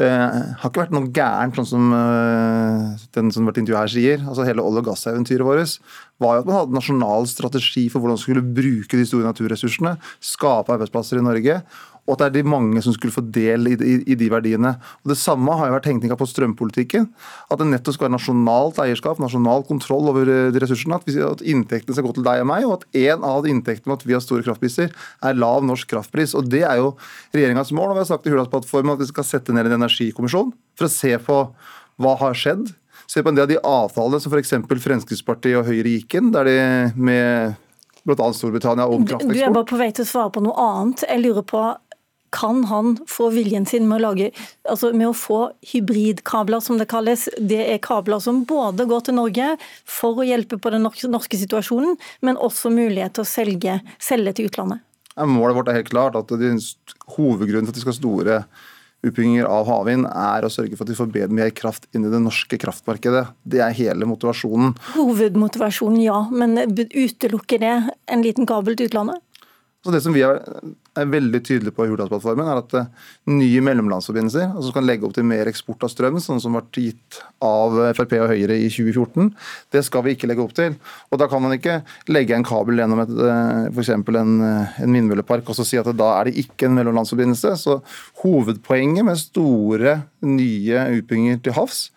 Uh, 0.00 0.56
har 0.56 0.70
ikke 0.70 0.86
vært 0.86 0.94
noe 0.96 1.10
gærent, 1.12 1.58
sånn 1.58 1.68
som 1.68 1.90
uh, 1.92 2.94
den 3.12 3.28
som 3.28 3.44
har 3.44 3.52
vært 3.52 3.60
intervjuet 3.60 3.82
her 3.82 3.92
sier. 3.92 4.22
altså 4.24 4.46
Hele 4.48 4.64
olje- 4.64 4.80
og 4.80 4.88
gasseventyret 4.88 5.44
vårt 5.44 5.74
var 6.22 6.38
jo 6.38 6.42
at 6.42 6.48
man 6.48 6.56
hadde 6.56 6.76
nasjonal 6.78 7.26
strategi 7.28 7.84
for 7.92 8.00
hvordan 8.00 8.16
man 8.16 8.22
skulle 8.22 8.44
bruke 8.56 8.96
de 8.96 9.04
store 9.04 9.28
naturressursene, 9.28 9.96
skape 10.22 10.72
arbeidsplasser 10.72 11.20
i 11.20 11.26
Norge 11.26 11.58
og 12.02 12.16
at 12.16 12.22
det 12.22 12.26
er 12.26 12.34
de 12.40 12.50
mange 12.50 12.80
som 12.82 12.94
skulle 12.96 13.14
få 13.14 13.22
del 13.30 13.68
i, 13.70 13.74
i, 13.78 13.92
i 14.10 14.16
de 14.18 14.26
verdiene. 14.32 14.72
Og 15.04 15.12
Det 15.12 15.16
samme 15.20 15.54
har 15.58 15.68
jo 15.68 15.76
vært 15.76 15.86
tenkninga 15.86 16.16
på 16.18 16.26
strømpolitikken. 16.26 17.06
At 17.46 17.60
det 17.60 17.68
nettopp 17.70 17.94
skal 17.94 18.08
være 18.08 18.16
nasjonalt 18.16 18.80
eierskap, 18.82 19.20
nasjonal 19.22 19.62
kontroll 19.68 20.10
over 20.10 20.26
eh, 20.26 20.50
de 20.54 20.62
ressursene. 20.64 20.98
At, 20.98 21.06
vi, 21.06 21.22
at 21.22 21.44
inntektene 21.46 21.94
skal 21.94 22.08
gå 22.08 22.16
til 22.18 22.26
deg 22.26 22.42
og 22.42 22.50
meg, 22.50 22.66
og 22.66 22.80
at 22.80 22.98
en 23.04 23.26
av 23.28 23.46
inntektene 23.46 23.92
med 23.92 24.00
at 24.00 24.08
vi 24.08 24.16
har 24.18 24.24
store 24.24 24.42
kraftpriser, 24.48 24.90
er 25.22 25.38
lav 25.38 25.62
norsk 25.68 25.94
kraftpris. 25.94 26.34
Og 26.38 26.50
Det 26.50 26.64
er 26.66 26.82
jo 26.82 26.96
regjeringas 27.36 27.70
mål. 27.70 27.92
og 27.92 28.00
Vi 28.00 28.04
har 28.04 28.10
sagt 28.10 28.26
i 28.26 28.34
Hurdalsplattformen 28.34 28.96
at 28.96 29.04
vi 29.04 29.10
skal 29.12 29.28
sette 29.28 29.54
ned 29.54 29.70
en 29.70 29.78
energikommisjon 29.78 30.50
for 30.74 30.90
å 30.90 30.92
se 30.92 31.14
på 31.22 31.42
hva 32.02 32.18
har 32.18 32.34
skjedd. 32.34 32.72
Se 33.06 33.22
på 33.22 33.30
en 33.30 33.38
del 33.38 33.46
av 33.46 33.52
de 33.52 33.62
avtalene 33.62 34.18
som 34.22 34.32
f.eks. 34.34 34.56
Fremskrittspartiet 34.82 35.60
og 35.60 35.68
Høyre 35.70 35.98
gikk 36.00 36.18
inn, 36.18 36.34
der 36.34 36.50
de 36.50 36.58
med 36.98 37.60
bl.a. 38.02 38.32
Storbritannia 38.34 38.86
om 38.86 39.06
krafteksport. 39.06 39.38
Du 39.38 39.46
er 39.46 39.54
bare 39.54 39.68
på 39.68 39.78
vei 39.78 39.90
til 39.94 40.06
å 40.06 40.08
svare 40.08 40.32
på 40.34 40.42
noe 40.44 40.66
annet. 40.66 41.04
Jeg 41.06 41.22
lurer 41.22 41.46
på, 41.46 41.62
kan 42.32 42.64
han 42.70 42.94
få 43.08 43.28
viljen 43.34 43.66
sin 43.68 43.84
med 43.88 44.00
å, 44.00 44.02
lage, 44.08 44.30
altså 44.68 44.92
med 44.96 45.10
å 45.10 45.16
få 45.16 45.40
hybridkabler, 45.72 46.62
som 46.64 46.80
det 46.80 46.88
kalles. 46.90 47.28
Det 47.38 47.60
er 47.74 47.82
kabler 47.84 48.22
som 48.24 48.42
både 48.48 48.88
går 48.88 49.06
til 49.06 49.18
Norge 49.18 49.48
for 49.88 50.18
å 50.18 50.26
hjelpe 50.26 50.58
på 50.58 50.72
den 50.72 50.86
norske 50.86 51.38
situasjonen, 51.38 51.98
men 52.24 52.40
også 52.40 52.72
mulighet 52.72 53.18
til 53.18 53.26
å 53.26 53.28
selge, 53.28 53.78
selge 54.02 54.36
til 54.38 54.50
utlandet. 54.50 54.82
Målet 55.28 55.58
vårt 55.58 55.68
er 55.68 55.82
helt 55.82 55.92
klart 55.92 56.16
at 56.16 56.30
Hovedgrunnen 56.32 57.68
til 57.68 57.74
at 57.74 57.76
vi 57.76 57.82
skal 57.82 57.92
ha 57.92 57.98
store 57.98 58.38
utbygginger 59.02 59.48
av 59.50 59.66
havvind, 59.66 60.06
er 60.06 60.46
å 60.46 60.50
sørge 60.52 60.78
for 60.78 60.86
at 60.86 60.92
vi 60.92 60.98
får 60.98 61.10
bedre 61.12 61.36
mer 61.36 61.50
kraft 61.54 61.88
inn 61.92 62.06
i 62.06 62.12
det 62.12 62.20
norske 62.22 62.58
kraftmarkedet. 62.62 63.24
Det 63.42 63.60
er 63.64 63.74
hele 63.76 64.06
motivasjonen. 64.08 64.76
Hovedmotivasjonen, 64.94 66.00
ja. 66.04 66.22
Men 66.30 66.56
utelukker 66.78 67.62
det 67.62 67.74
en 68.06 68.24
liten 68.24 68.48
kabel 68.48 68.78
til 68.78 68.90
utlandet? 68.92 69.20
Så 69.82 69.90
Det 69.90 69.98
som 70.04 70.14
vi 70.14 70.20
er, 70.22 70.36
er 70.94 71.08
veldig 71.10 71.40
tydelige 71.42 71.74
på 71.74 71.82
i 71.82 71.90
Hurdalsplattformen, 71.90 72.46
er 72.46 72.60
at 72.60 72.74
uh, 72.78 73.08
nye 73.34 73.62
mellomlandsforbindelser 73.66 74.52
altså 74.52 74.70
kan 74.76 74.86
legge 74.86 75.08
opp 75.08 75.16
til 75.16 75.26
mer 75.26 75.48
eksport 75.50 75.82
av 75.82 75.90
strøm, 75.90 76.20
sånn 76.22 76.38
som 76.42 76.54
ble 76.54 76.84
gitt 76.84 77.18
av 77.42 77.74
Frp 77.98 78.14
og 78.20 78.30
Høyre 78.30 78.60
i 78.62 78.68
2014, 78.70 79.32
det 79.74 79.82
skal 79.82 80.04
vi 80.06 80.14
ikke 80.14 80.30
legge 80.30 80.44
opp 80.44 80.54
til. 80.54 80.76
Og 81.10 81.18
Da 81.18 81.26
kan 81.30 81.42
man 81.42 81.56
ikke 81.56 81.80
legge 82.14 82.38
en 82.38 82.46
kabel 82.46 82.78
gjennom 82.78 83.02
et, 83.02 83.10
uh, 83.10 83.66
for 83.74 84.20
en, 84.22 84.36
en 84.46 84.94
vindmøllepark 85.00 85.50
og 85.50 85.58
så 85.58 85.66
si 85.66 85.80
at 85.80 85.90
da 85.98 86.12
er 86.20 86.30
det 86.30 86.46
ikke 86.46 86.70
en 86.70 86.78
mellomlandsforbindelse. 86.78 87.56
Så 87.58 87.80
Hovedpoenget 88.22 89.08
med 89.08 89.18
store, 89.18 89.98
nye 90.22 90.86
utbygginger 91.00 91.42
til 91.42 91.58
havs 91.58 91.88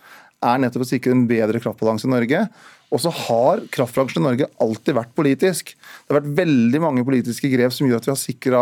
er 0.45 0.61
nettopp 0.61 0.85
å 0.85 0.89
sikre 0.89 1.13
en 1.13 1.27
bedre 1.29 1.61
kraftbalanse 1.61 2.09
i 2.09 2.13
Norge. 2.13 2.47
Og 2.93 3.01
så 3.01 3.11
har 3.11 3.63
kraftbransjen 3.73 4.21
i 4.21 4.25
Norge 4.27 4.49
alltid 4.61 4.97
vært 4.97 5.15
politisk. 5.17 5.73
Det 5.73 6.13
har 6.13 6.21
vært 6.21 6.35
veldig 6.37 6.81
mange 6.83 7.05
politiske 7.07 7.49
grep 7.51 7.73
som 7.73 7.89
gjør 7.89 8.03
at 8.03 8.09
vi 8.09 8.13
har 8.13 8.21
sikra 8.21 8.61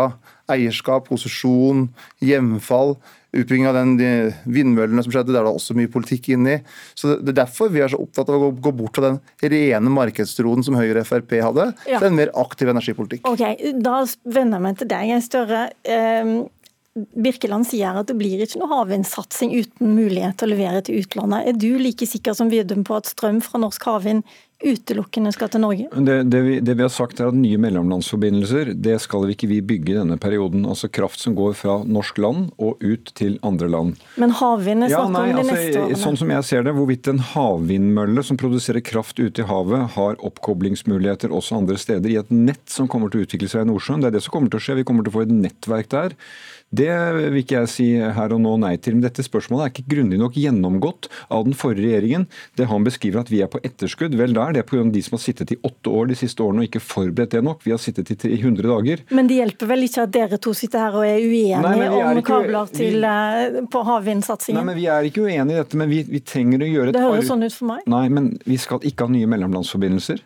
eierskap, 0.54 1.06
posisjon, 1.10 1.88
hjemfall. 2.24 2.96
Utbygging 3.34 3.66
av 3.66 3.74
den, 3.74 3.96
de 3.98 4.10
vindmøllene 4.46 5.02
som 5.02 5.10
skjedde, 5.12 5.32
der 5.34 5.42
det 5.42 5.50
er 5.50 5.58
også 5.58 5.74
mye 5.76 5.90
politikk 5.90 6.30
inni. 6.36 6.60
Så 6.94 7.16
Det 7.18 7.34
er 7.34 7.40
derfor 7.42 7.72
vi 7.74 7.82
er 7.82 7.90
så 7.90 8.00
opptatt 8.00 8.30
av 8.30 8.42
å 8.46 8.52
gå 8.54 8.72
bort 8.78 8.96
fra 8.96 9.10
den 9.10 9.20
rene 9.42 9.92
markedstroen 9.92 10.62
som 10.64 10.78
Høyre 10.78 11.02
og 11.02 11.08
Frp 11.10 11.34
hadde, 11.42 11.70
ja. 11.90 11.98
til 11.98 12.08
en 12.08 12.18
mer 12.20 12.30
aktiv 12.38 12.70
energipolitikk. 12.70 13.26
Ok, 13.28 13.42
Da 13.82 14.04
vender 14.24 14.60
jeg 14.60 14.66
meg 14.68 14.78
til 14.78 14.92
deg, 14.94 15.16
Støre. 15.24 15.64
Um 15.84 16.36
Birkeland 16.94 17.66
sier 17.66 17.96
at 17.98 18.06
det 18.06 18.14
blir 18.20 18.38
ikke 18.44 18.60
noe 18.60 18.70
havvindsatsing 18.70 19.50
uten 19.56 19.96
mulighet 19.96 20.38
til 20.38 20.46
å 20.46 20.52
levere 20.52 20.82
til 20.86 21.00
utlandet. 21.02 21.48
Er 21.50 21.56
du 21.58 21.72
like 21.80 22.06
sikker 22.06 22.36
som 22.38 22.52
Vedum 22.52 22.84
på 22.86 22.94
at 23.00 23.10
strøm 23.10 23.40
fra 23.42 23.58
norsk 23.58 23.88
havvind 23.90 24.22
utelukkende 24.64 25.32
skal 25.34 25.50
til 25.52 25.62
Norge? 25.64 25.88
Det, 25.92 26.16
det, 26.32 26.40
vi, 26.46 26.56
det, 26.64 26.76
vi, 26.78 26.84
har 26.84 26.92
sagt 26.92 27.20
er 27.20 27.30
at 27.30 27.38
Nye 27.38 27.58
mellomlandsforbindelser 27.60 28.72
det 28.74 28.96
skal 29.04 29.26
vi 29.28 29.36
ikke 29.36 29.50
vi 29.50 29.60
bygge 29.64 29.94
i 29.94 29.98
denne 29.98 30.18
perioden. 30.20 30.64
Altså 30.68 30.90
kraft 30.92 31.22
som 31.22 31.36
går 31.38 31.56
fra 31.58 31.78
norsk 31.84 32.20
land 32.22 32.48
og 32.62 32.82
ut 32.84 33.12
til 33.18 33.36
andre 33.46 33.68
land. 33.70 34.00
Men 34.20 34.34
havvind 34.38 34.86
er 34.86 34.94
snakk 34.94 34.98
ja, 34.98 35.04
om 35.04 35.18
de 35.18 35.42
altså, 35.42 35.58
neste 35.58 35.84
årene? 35.84 36.00
Sånn 36.04 36.20
som 36.22 36.34
jeg 36.34 36.48
ser 36.50 36.66
det, 36.66 36.74
Hvorvidt 36.74 37.12
en 37.12 37.22
havvindmølle 37.34 38.24
som 38.26 38.40
produserer 38.40 38.84
kraft 38.84 39.20
ute 39.20 39.44
i 39.44 39.48
havet, 39.48 39.94
har 39.94 40.18
oppkoblingsmuligheter 40.26 41.34
også 41.34 41.60
andre 41.60 41.78
steder 41.80 42.10
i 42.10 42.18
et 42.20 42.32
nett 42.34 42.64
som 42.70 42.90
kommer 42.90 43.12
til 43.12 43.22
å 43.22 43.28
utvikle 43.28 43.50
seg 43.50 43.64
i 43.64 43.70
Nordsjøen. 43.70 44.02
Det 44.02 44.10
er 44.10 44.18
det 44.18 44.24
som 44.26 44.34
kommer 44.34 44.52
til 44.52 44.62
å 44.62 44.66
skje. 44.66 44.80
Vi 44.80 44.88
kommer 44.88 45.06
til 45.06 45.14
å 45.14 45.18
få 45.18 45.24
et 45.28 45.34
nettverk 45.34 45.92
der 45.94 46.18
det 46.74 46.90
vil 47.14 47.40
ikke 47.40 47.60
jeg 47.62 47.70
si 47.70 47.86
her 48.16 48.34
og 48.34 48.40
nå 48.42 48.54
nei 48.62 48.74
til. 48.82 48.96
Men 48.96 49.06
dette 49.06 49.24
spørsmålet 49.24 49.64
er 49.64 49.72
ikke 49.72 49.94
grundig 49.94 50.18
nok 50.20 50.38
gjennomgått 50.38 51.08
av 51.32 51.46
den 51.46 51.56
forrige 51.58 51.86
regjeringen. 51.86 52.26
Det 52.58 52.68
han 52.70 52.86
beskriver 52.86 53.22
at 53.22 53.30
vi 53.32 53.42
er 53.44 53.50
på 53.52 53.60
etterskudd, 53.66 54.16
vel 54.18 54.34
da 54.36 54.48
er 54.54 54.62
det 54.62 54.68
pga. 54.70 54.82
de 54.92 55.02
som 55.02 55.16
har 55.16 55.22
sittet 55.22 55.52
i 55.52 55.56
åtte 55.62 55.90
år 55.90 56.10
de 56.12 56.18
siste 56.18 56.42
årene 56.42 56.64
og 56.64 56.68
ikke 56.68 56.82
forberedt 56.82 57.36
det 57.36 57.42
nok. 57.44 57.62
Vi 57.64 57.72
har 57.74 57.80
sittet 57.82 58.10
i 58.24 58.38
100 58.40 58.68
dager. 58.68 59.04
Men 59.10 59.30
det 59.30 59.38
hjelper 59.40 59.70
vel 59.70 59.86
ikke 59.86 60.06
at 60.06 60.12
dere 60.14 60.38
to 60.42 60.54
sitter 60.56 60.84
her 60.84 60.98
og 60.98 61.06
er 61.06 61.22
uenige 61.22 61.62
nei, 61.64 61.74
er 61.86 62.10
om 62.10 62.22
kabler 62.26 62.70
til, 62.72 63.00
vi, 63.00 63.56
eh, 63.60 63.64
på 63.70 63.84
havvindsatsingen? 63.88 64.60
Nei, 64.60 64.68
men 64.70 64.78
Vi 64.78 64.86
er 64.90 65.08
ikke 65.08 65.24
uenige 65.24 65.54
i 65.54 65.62
dette, 65.62 65.80
men 65.80 65.90
vi, 65.90 66.02
vi 66.08 66.20
trenger 66.20 66.64
å 66.64 66.68
gjøre 66.68 66.92
et 66.92 66.98
Det 66.98 67.04
høres 67.04 67.28
sånn 67.30 67.44
ut 67.44 67.56
for 67.56 67.70
meg. 67.72 67.82
Nei, 67.90 68.06
men 68.12 68.32
vi 68.44 68.58
skal 68.60 68.84
ikke 68.84 69.08
ha 69.08 69.14
nye 69.14 69.30
mellomlandsforbindelser. 69.30 70.22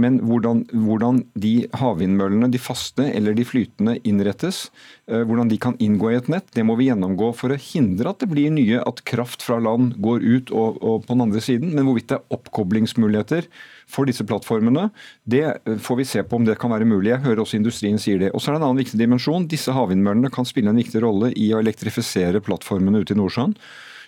Men 0.00 0.16
hvordan, 0.26 0.64
hvordan, 0.72 1.20
de 1.38 1.68
havvindmøllene, 1.78 2.48
de 2.50 2.58
faste 2.58 3.04
eller 3.14 3.36
de 3.36 3.44
flytende, 3.46 3.94
innrettes, 4.02 4.66
eh, 5.06 5.22
hvordan 5.22 5.52
de 5.52 5.58
kan 5.62 5.78
inngå 5.82 6.10
i 6.10 6.16
et 6.18 6.30
nett, 6.32 6.48
det 6.56 6.64
må 6.66 6.74
vi 6.80 6.88
gjennomgå 6.88 7.30
for 7.38 7.54
å 7.54 7.60
hindre 7.60 8.10
at 8.10 8.24
det 8.24 8.30
blir 8.32 8.50
nye, 8.50 8.82
at 8.82 9.04
kraft 9.06 9.46
fra 9.46 9.60
land 9.62 9.94
går 10.02 10.26
ut 10.26 10.50
og, 10.50 10.82
og 10.82 11.06
på 11.06 11.14
den 11.14 11.24
andre 11.28 11.44
siden. 11.44 11.70
Men 11.76 11.86
hvorvidt 11.86 12.10
det 12.10 12.18
er 12.18 12.36
oppkoblingsmuligheter 12.38 13.46
for 13.86 14.10
disse 14.10 14.26
plattformene, 14.26 14.88
det 15.30 15.44
eh, 15.46 15.78
får 15.78 16.02
vi 16.02 16.10
se 16.10 16.26
på 16.26 16.42
om 16.42 16.48
det 16.48 16.58
kan 16.58 16.74
være 16.74 16.90
mulig. 16.90 17.12
Jeg 17.12 17.26
hører 17.28 17.46
også 17.46 17.60
industrien 17.60 18.00
sier 18.02 18.18
det. 18.18 18.34
Og 18.34 18.42
så 18.42 18.50
er 18.50 18.56
det 18.56 18.64
en 18.64 18.70
annen 18.72 18.82
viktig 18.82 18.98
dimensjon. 18.98 19.46
Disse 19.50 19.74
havvindmøllene 19.76 20.32
kan 20.34 20.48
spille 20.48 20.74
en 20.74 20.82
viktig 20.82 21.06
rolle 21.06 21.30
i 21.38 21.52
å 21.54 21.62
elektrifisere 21.62 22.42
plattformene 22.42 23.04
ute 23.04 23.14
i 23.14 23.20
Nordsjøen 23.22 23.54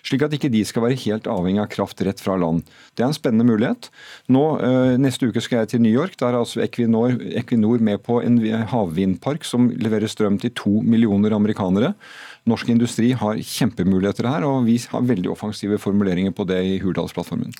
slik 0.07 0.23
at 0.25 0.35
ikke 0.35 0.51
de 0.53 0.63
skal 0.67 0.85
være 0.85 0.99
helt 1.03 1.27
avhengig 1.31 1.61
av 1.63 1.69
kraft 1.73 2.01
rett 2.05 2.21
fra 2.23 2.37
land. 2.39 2.63
Det 2.95 3.03
er 3.03 3.09
en 3.11 3.17
spennende 3.17 3.47
mulighet. 3.47 3.89
Nå, 4.31 4.43
eh, 4.63 4.95
Neste 5.01 5.29
uke 5.29 5.43
skal 5.43 5.63
jeg 5.63 5.73
til 5.73 5.83
New 5.83 5.93
York. 5.93 6.17
Der 6.17 6.31
er 6.31 6.39
altså 6.39 6.63
Equinor, 6.63 7.17
Equinor 7.37 7.79
med 7.83 8.03
på 8.03 8.21
en 8.23 8.39
havvindpark 8.71 9.45
som 9.47 9.69
leverer 9.69 10.07
strøm 10.07 10.39
til 10.41 10.55
to 10.55 10.81
millioner 10.81 11.35
amerikanere. 11.35 11.93
Norsk 12.47 12.69
industri 12.71 13.11
har 13.11 13.39
kjempemuligheter 13.43 14.27
her, 14.29 14.45
og 14.47 14.65
vi 14.65 14.77
har 14.91 15.01
veldig 15.01 15.33
offensive 15.33 15.79
formuleringer 15.81 16.31
på 16.31 16.47
det 16.47 16.61
i 16.63 16.77
Hurdalsplattformen. 16.83 17.51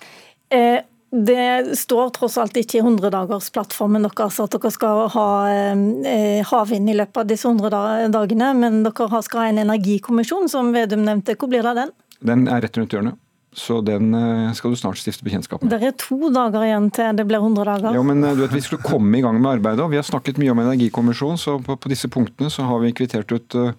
Eh. 0.51 0.79
Det 1.07 1.77
står 1.79 2.09
tross 2.17 2.33
alt 2.35 2.57
ikke 2.59 2.81
i 2.81 2.81
100-dagersplattformen 2.83 4.03
deres 4.03 4.39
at 4.43 4.51
dere 4.51 4.71
skal 4.75 5.05
ha 5.13 5.27
eh, 5.47 6.41
havvind 6.49 6.91
i 6.91 6.97
løpet 6.99 7.21
av 7.21 7.29
disse 7.29 7.47
100 7.47 8.11
dagene, 8.11 8.49
men 8.59 8.81
dere 8.83 9.21
skal 9.23 9.39
ha 9.39 9.45
en 9.47 9.61
energikommisjon, 9.63 10.49
som 10.51 10.73
Vedum 10.75 11.05
nevnte. 11.07 11.37
Hvor 11.39 11.47
blir 11.47 11.63
det 11.63 11.71
av 11.71 11.79
den? 11.79 11.95
Den 12.19 12.47
er 12.49 12.63
rett 12.65 12.77
rundt 12.77 12.93
hjørnet. 12.93 13.17
Så 13.57 13.79
den 13.81 14.13
eh, 14.13 14.53
skal 14.53 14.73
du 14.73 14.77
snart 14.77 14.99
stifte 15.01 15.25
bekjentskap 15.25 15.63
med. 15.63 15.71
Det 15.73 15.87
er 15.89 15.93
to 15.97 16.29
dager 16.33 16.61
igjen 16.67 16.91
til 16.93 17.15
det 17.17 17.25
blir 17.25 17.41
100 17.41 17.65
dager. 17.65 17.95
Ja, 17.95 18.03
men 18.05 18.21
eh, 18.21 18.35
du 18.37 18.43
vet, 18.43 18.53
Vi 18.53 18.61
skulle 18.61 18.85
komme 18.85 19.17
i 19.17 19.23
gang 19.25 19.39
med 19.39 19.57
arbeidet. 19.57 19.81
og 19.81 19.93
Vi 19.93 19.97
har 19.97 20.05
snakket 20.05 20.37
mye 20.41 20.53
om 20.53 20.61
energikommisjon, 20.61 21.39
så 21.41 21.57
på, 21.63 21.77
på 21.79 21.89
disse 21.89 22.09
punktene 22.11 22.51
så 22.53 22.67
har 22.69 22.83
vi 22.83 22.93
kvittert 22.93 23.31
ut 23.33 23.57
uh, 23.57 23.71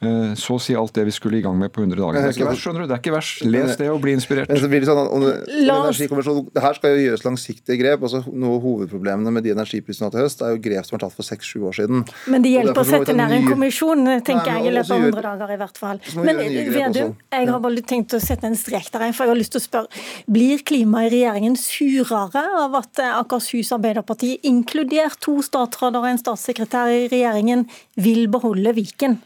så 0.00 0.56
å 0.56 0.60
si 0.62 0.72
alt 0.78 0.94
det 0.96 1.02
vi 1.04 1.12
skulle 1.12 1.36
i 1.36 1.42
gang 1.44 1.58
med 1.60 1.72
på 1.74 1.82
100 1.82 1.98
dager. 1.98 2.16
Det 2.16 2.30
er 2.30 2.36
ikke 2.38 2.48
verst, 2.48 2.64
skjønner 2.64 2.84
du. 2.84 2.88
Det 2.88 2.94
er 2.96 3.02
ikke 3.02 3.12
verst. 3.12 3.42
Les 3.44 3.76
det 3.76 3.88
og 3.92 3.98
bli 4.00 4.14
inspirert. 4.16 4.48
Men 4.48 4.62
så 4.62 4.70
blir 4.72 4.80
det 4.80 4.88
sånn 4.88 5.00
om, 5.02 5.26
om 5.26 6.46
det 6.54 6.64
her 6.64 6.78
skal 6.78 6.94
jo 6.94 7.02
gjøres 7.04 7.24
langsiktige 7.26 7.76
grep. 7.82 8.06
altså 8.08 8.22
Noe 8.32 8.56
av 8.56 8.64
hovedproblemene 8.64 9.34
med 9.36 9.44
de 9.44 9.52
energiprisene 9.52 10.08
til 10.14 10.24
høst 10.24 10.40
er 10.46 10.54
jo 10.54 10.62
grep 10.64 10.88
som 10.88 10.96
er 10.96 11.04
tatt 11.04 11.16
for 11.18 11.28
seks-sju 11.28 11.66
år 11.68 11.76
siden. 11.82 12.04
Men 12.32 12.46
det 12.46 12.54
hjelper 12.54 12.80
å 12.80 12.86
sette 12.88 13.16
ned 13.18 13.36
en 13.36 13.48
kommisjon, 13.50 14.12
tenker 14.24 14.50
jeg, 14.54 14.70
i 14.70 14.74
løpet 14.78 14.96
av 14.96 15.06
100 15.10 15.26
dager 15.28 15.54
i 15.54 15.60
hvert 15.60 15.80
fall. 15.84 16.02
Men 16.16 16.42
Vedum, 16.70 17.14
jeg 17.20 17.52
har 17.52 17.62
bare 17.68 17.86
tenkt 17.92 18.16
å 18.16 18.22
sette 18.24 18.48
en 18.48 18.56
strek 18.56 18.88
der, 18.94 19.08
for 19.12 19.28
jeg 19.28 19.34
har 19.34 19.40
lyst 19.40 19.52
til 19.56 19.60
å 19.60 19.66
spørre. 19.66 20.04
Blir 20.30 20.64
klimaet 20.64 21.10
i 21.10 21.18
regjeringen 21.18 21.58
surere 21.60 22.46
av 22.64 22.76
at 22.80 23.04
Akershus 23.10 23.74
Arbeiderparti, 23.76 24.38
inkludert 24.48 25.20
to 25.20 25.40
statsråder 25.44 26.00
og 26.00 26.14
en 26.14 26.22
statssekretær 26.24 26.92
i 26.94 27.08
regjeringen, 27.12 27.68
vil 28.00 28.30
beholde 28.32 28.72
Viken? 28.80 29.20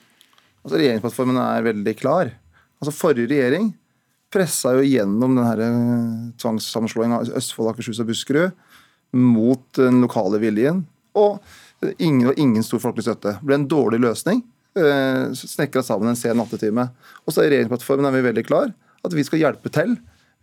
Altså 0.65 0.81
Regjeringsplattformen 0.81 1.41
er 1.41 1.67
veldig 1.67 1.95
klar. 2.01 2.31
Altså 2.81 2.95
Forrige 2.97 3.29
regjering 3.31 3.73
pressa 4.35 4.73
jo 4.75 4.87
gjennom 4.87 5.37
denne 5.37 5.67
eh, 5.69 6.31
tvangssammenslåinga 6.43 7.21
av 7.21 7.37
Østfold, 7.39 7.71
Akershus 7.71 8.01
og 8.03 8.09
Buskerud 8.11 8.57
mot 9.15 9.63
den 9.79 10.01
lokale 10.03 10.41
viljen. 10.43 10.83
Og 11.15 11.39
ingen, 12.03 12.33
og 12.33 12.41
ingen 12.41 12.65
stor 12.67 12.83
folkelig 12.83 13.07
støtte. 13.07 13.37
Det 13.37 13.47
ble 13.47 13.61
en 13.61 13.69
dårlig 13.71 14.01
løsning. 14.03 14.41
Eh, 14.75 15.37
Snekra 15.39 15.85
sammen 15.87 16.11
en 16.11 16.19
sen 16.19 16.41
nattetime. 16.41 16.89
Og 17.23 17.37
så 17.37 17.45
i 17.45 17.53
regjeringsplattformen 17.53 18.09
er 18.09 18.17
vi 18.17 18.25
veldig 18.27 18.47
klar 18.49 18.73
at 19.05 19.15
vi 19.15 19.25
skal 19.27 19.43
hjelpe 19.43 19.71
til. 19.73 19.95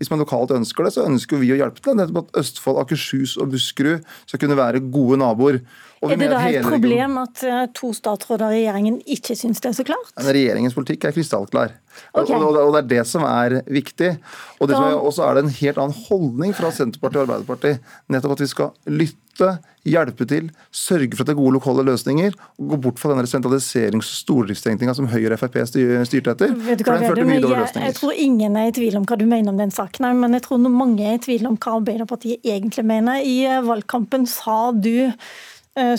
Hvis 0.02 0.10
man 0.10 0.18
lokalt 0.24 0.50
ønsker 0.56 0.88
det, 0.88 0.96
så 0.96 1.06
ønsker 1.06 1.38
vi 1.38 1.52
å 1.54 1.60
hjelpe 1.60 1.84
til. 1.84 1.94
Nettopp 2.00 2.24
at 2.24 2.42
Østfold, 2.42 2.82
Akershus 2.82 3.36
og 3.38 3.52
Buskerud 3.54 4.02
skal 4.26 4.42
kunne 4.42 4.58
være 4.58 4.82
gode 4.90 5.20
naboer 5.22 5.62
er 6.02 6.18
det 6.18 6.32
da 6.32 6.40
et 6.50 6.66
problem 6.66 7.20
at 7.22 7.44
eh, 7.46 7.66
to 7.78 7.92
statsråder 7.94 8.56
i 8.56 8.64
regjeringen 8.64 8.98
ikke 9.06 9.36
syns 9.38 9.62
det 9.62 9.70
er 9.70 9.76
så 9.78 9.86
klart? 9.86 10.14
Men 10.18 10.34
regjeringens 10.34 10.74
politikk 10.74 11.06
er 11.06 11.14
krystallklar. 11.14 11.76
Okay. 12.12 12.36
Og, 12.36 12.56
og, 12.56 12.74
det 12.76 12.84
er 12.84 12.92
det 12.92 13.08
som 13.08 13.26
er 13.28 13.62
viktig. 13.72 14.14
Og 14.60 14.70
det 14.70 14.78
er, 14.78 14.96
også 15.00 15.26
er 15.26 15.38
det 15.38 15.46
en 15.46 15.58
helt 15.62 15.82
annen 15.82 16.06
holdning 16.08 16.56
fra 16.58 16.72
Senterpartiet 16.76 17.22
og 17.22 17.28
Arbeiderpartiet. 17.28 17.92
Nettopp 18.12 18.36
at 18.36 18.44
vi 18.44 18.50
skal 18.52 18.72
lytte, 18.92 19.52
hjelpe 19.88 20.28
til, 20.30 20.50
sørge 20.76 21.16
for 21.16 21.24
at 21.24 21.32
det 21.32 21.34
er 21.34 21.40
gode 21.40 21.56
lokale 21.56 21.86
løsninger. 21.88 22.36
Og 22.60 22.74
gå 22.74 22.82
bort 22.88 23.00
fra 23.02 23.16
den 23.16 23.30
sentraliserings- 23.30 24.12
og 24.12 24.20
stordriftstenkninga 24.20 24.96
som 24.98 25.08
Høyre 25.12 25.38
og 25.38 25.42
Frp 25.42 25.58
styrte 25.70 26.36
etter. 26.36 26.58
Vet 26.68 26.84
du 26.84 26.86
hva, 26.86 26.98
for 27.06 27.22
den 27.22 27.32
jeg, 27.38 27.72
jeg, 27.76 27.96
tror 27.98 28.20
ingen 28.26 28.60
er 28.60 28.70
i 28.70 28.76
tvil 28.76 29.00
om 29.00 29.08
hva 29.08 29.18
du 29.18 29.26
mener 29.30 29.54
om 29.54 29.62
den 29.62 29.74
saken, 29.74 30.12
men 30.20 30.38
jeg 30.38 30.46
tror 30.48 30.62
mange 30.68 31.08
er 31.08 31.18
i 31.18 31.24
tvil 31.24 31.48
om 31.50 31.58
hva 31.58 31.80
Arbeiderpartiet 31.80 32.44
egentlig 32.44 32.86
mener. 32.86 33.24
I 33.24 33.40
eh, 33.48 33.64
valgkampen 33.66 34.28
sa 34.30 34.70
du 34.76 35.10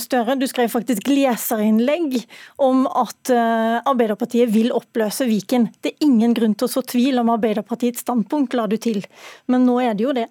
Støre, 0.00 0.36
du 0.38 0.46
skrev 0.50 0.70
faktisk 0.72 1.08
leserinnlegg 1.10 2.20
om 2.62 2.84
at 2.86 3.32
eh, 3.32 3.78
Arbeiderpartiet 3.80 4.52
vil 4.54 4.72
oppløse 4.76 5.26
Viken. 5.28 5.70
Det 5.82 5.94
er 5.94 6.06
ingen 6.06 6.36
grunn 6.36 6.54
til 6.58 6.68
å 6.68 6.74
så 6.76 6.84
tvil 6.86 7.20
om 7.22 7.32
Arbeiderpartiets 7.34 8.04
standpunkt, 8.06 8.56
la 8.58 8.68
du 8.70 8.78
til. 8.80 9.02
Men 9.50 9.66
nå 9.68 9.80
er 9.84 9.98
det 9.98 10.08
jo 10.08 10.14
det. 10.16 10.28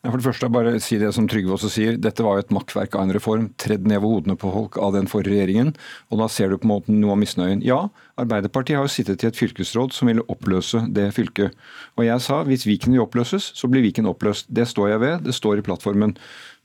For 0.00 0.16
det 0.16 0.24
første 0.24 0.48
bare 0.52 0.78
si 0.80 0.96
det 1.00 1.10
som 1.12 1.26
Trygve 1.28 1.54
også 1.56 1.68
sier. 1.72 1.96
Dette 2.00 2.24
var 2.24 2.36
jo 2.36 2.44
et 2.44 2.52
makkverk 2.56 2.94
av 2.96 3.04
en 3.04 3.12
reform. 3.12 3.48
Tredd 3.60 3.84
ned 3.88 4.00
over 4.00 4.14
hodene 4.16 4.36
på 4.40 4.52
folk 4.52 4.78
av 4.80 4.94
den 4.96 5.08
forrige 5.10 5.36
regjeringen. 5.36 5.74
Og 6.08 6.22
da 6.22 6.28
ser 6.32 6.48
du 6.48 6.56
på 6.56 6.68
en 6.68 6.72
måte 6.72 6.94
noe 6.94 7.14
av 7.14 7.20
misnøyen. 7.20 7.60
Ja, 7.64 7.82
Arbeiderpartiet 8.20 8.78
har 8.78 8.88
jo 8.88 8.92
sittet 8.92 9.24
i 9.24 9.28
et 9.28 9.36
fylkesråd 9.36 9.92
som 9.96 10.08
ville 10.08 10.24
oppløse 10.32 10.82
det 10.96 11.10
fylket. 11.16 11.56
Og 12.00 12.06
jeg 12.08 12.24
sa 12.24 12.40
hvis 12.48 12.64
Viken 12.68 12.96
vil 12.96 13.04
oppløses, 13.04 13.52
så 13.56 13.68
blir 13.68 13.84
Viken 13.84 14.08
oppløst. 14.08 14.48
Det 14.48 14.68
står 14.68 14.94
jeg 14.94 15.04
ved. 15.04 15.26
Det 15.28 15.36
står 15.36 15.60
i 15.60 15.66
plattformen. 15.68 16.16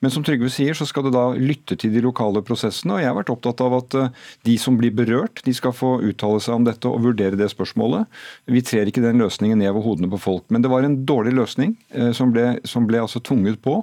Men 0.06 0.12
som 0.14 0.22
Trygve 0.22 0.52
sier, 0.54 0.76
så 0.78 0.86
skal 0.86 1.08
det 1.08 1.16
da 1.16 1.32
lytte 1.34 1.74
til 1.82 1.90
de 1.90 2.02
lokale 2.06 2.44
prosessene. 2.46 2.94
Og 2.94 3.02
jeg 3.02 3.10
har 3.10 3.16
vært 3.18 3.32
opptatt 3.34 3.62
av 3.66 3.74
at 3.80 3.96
eh, 3.98 4.26
de 4.46 4.54
som 4.62 4.76
blir 4.78 4.94
berørt, 4.94 5.42
de 5.42 5.54
skal 5.58 5.74
få 5.74 5.96
uttale 6.06 6.38
seg 6.46 6.60
om 6.60 6.68
dette 6.68 6.86
og 6.86 7.02
vurdere 7.08 7.40
det 7.40 7.48
spørsmålet. 7.50 8.06
Vi 8.54 8.62
trer 8.62 8.92
ikke 8.92 9.02
den 9.02 9.24
løsningen 9.24 9.58
ned 9.58 9.72
over 9.72 9.88
hodene 9.88 10.12
på 10.12 10.20
folk. 10.22 10.46
Men 10.54 10.62
det 10.62 10.70
var 10.70 10.86
en 10.86 11.00
dårlig 11.10 11.34
løsning 11.34 11.74
eh, 11.90 12.12
som 12.14 12.30
ble, 12.36 12.60
som 12.70 12.86
ble 12.86 13.02
altså 13.02 13.18
tvunget 13.18 13.58
på. 13.66 13.80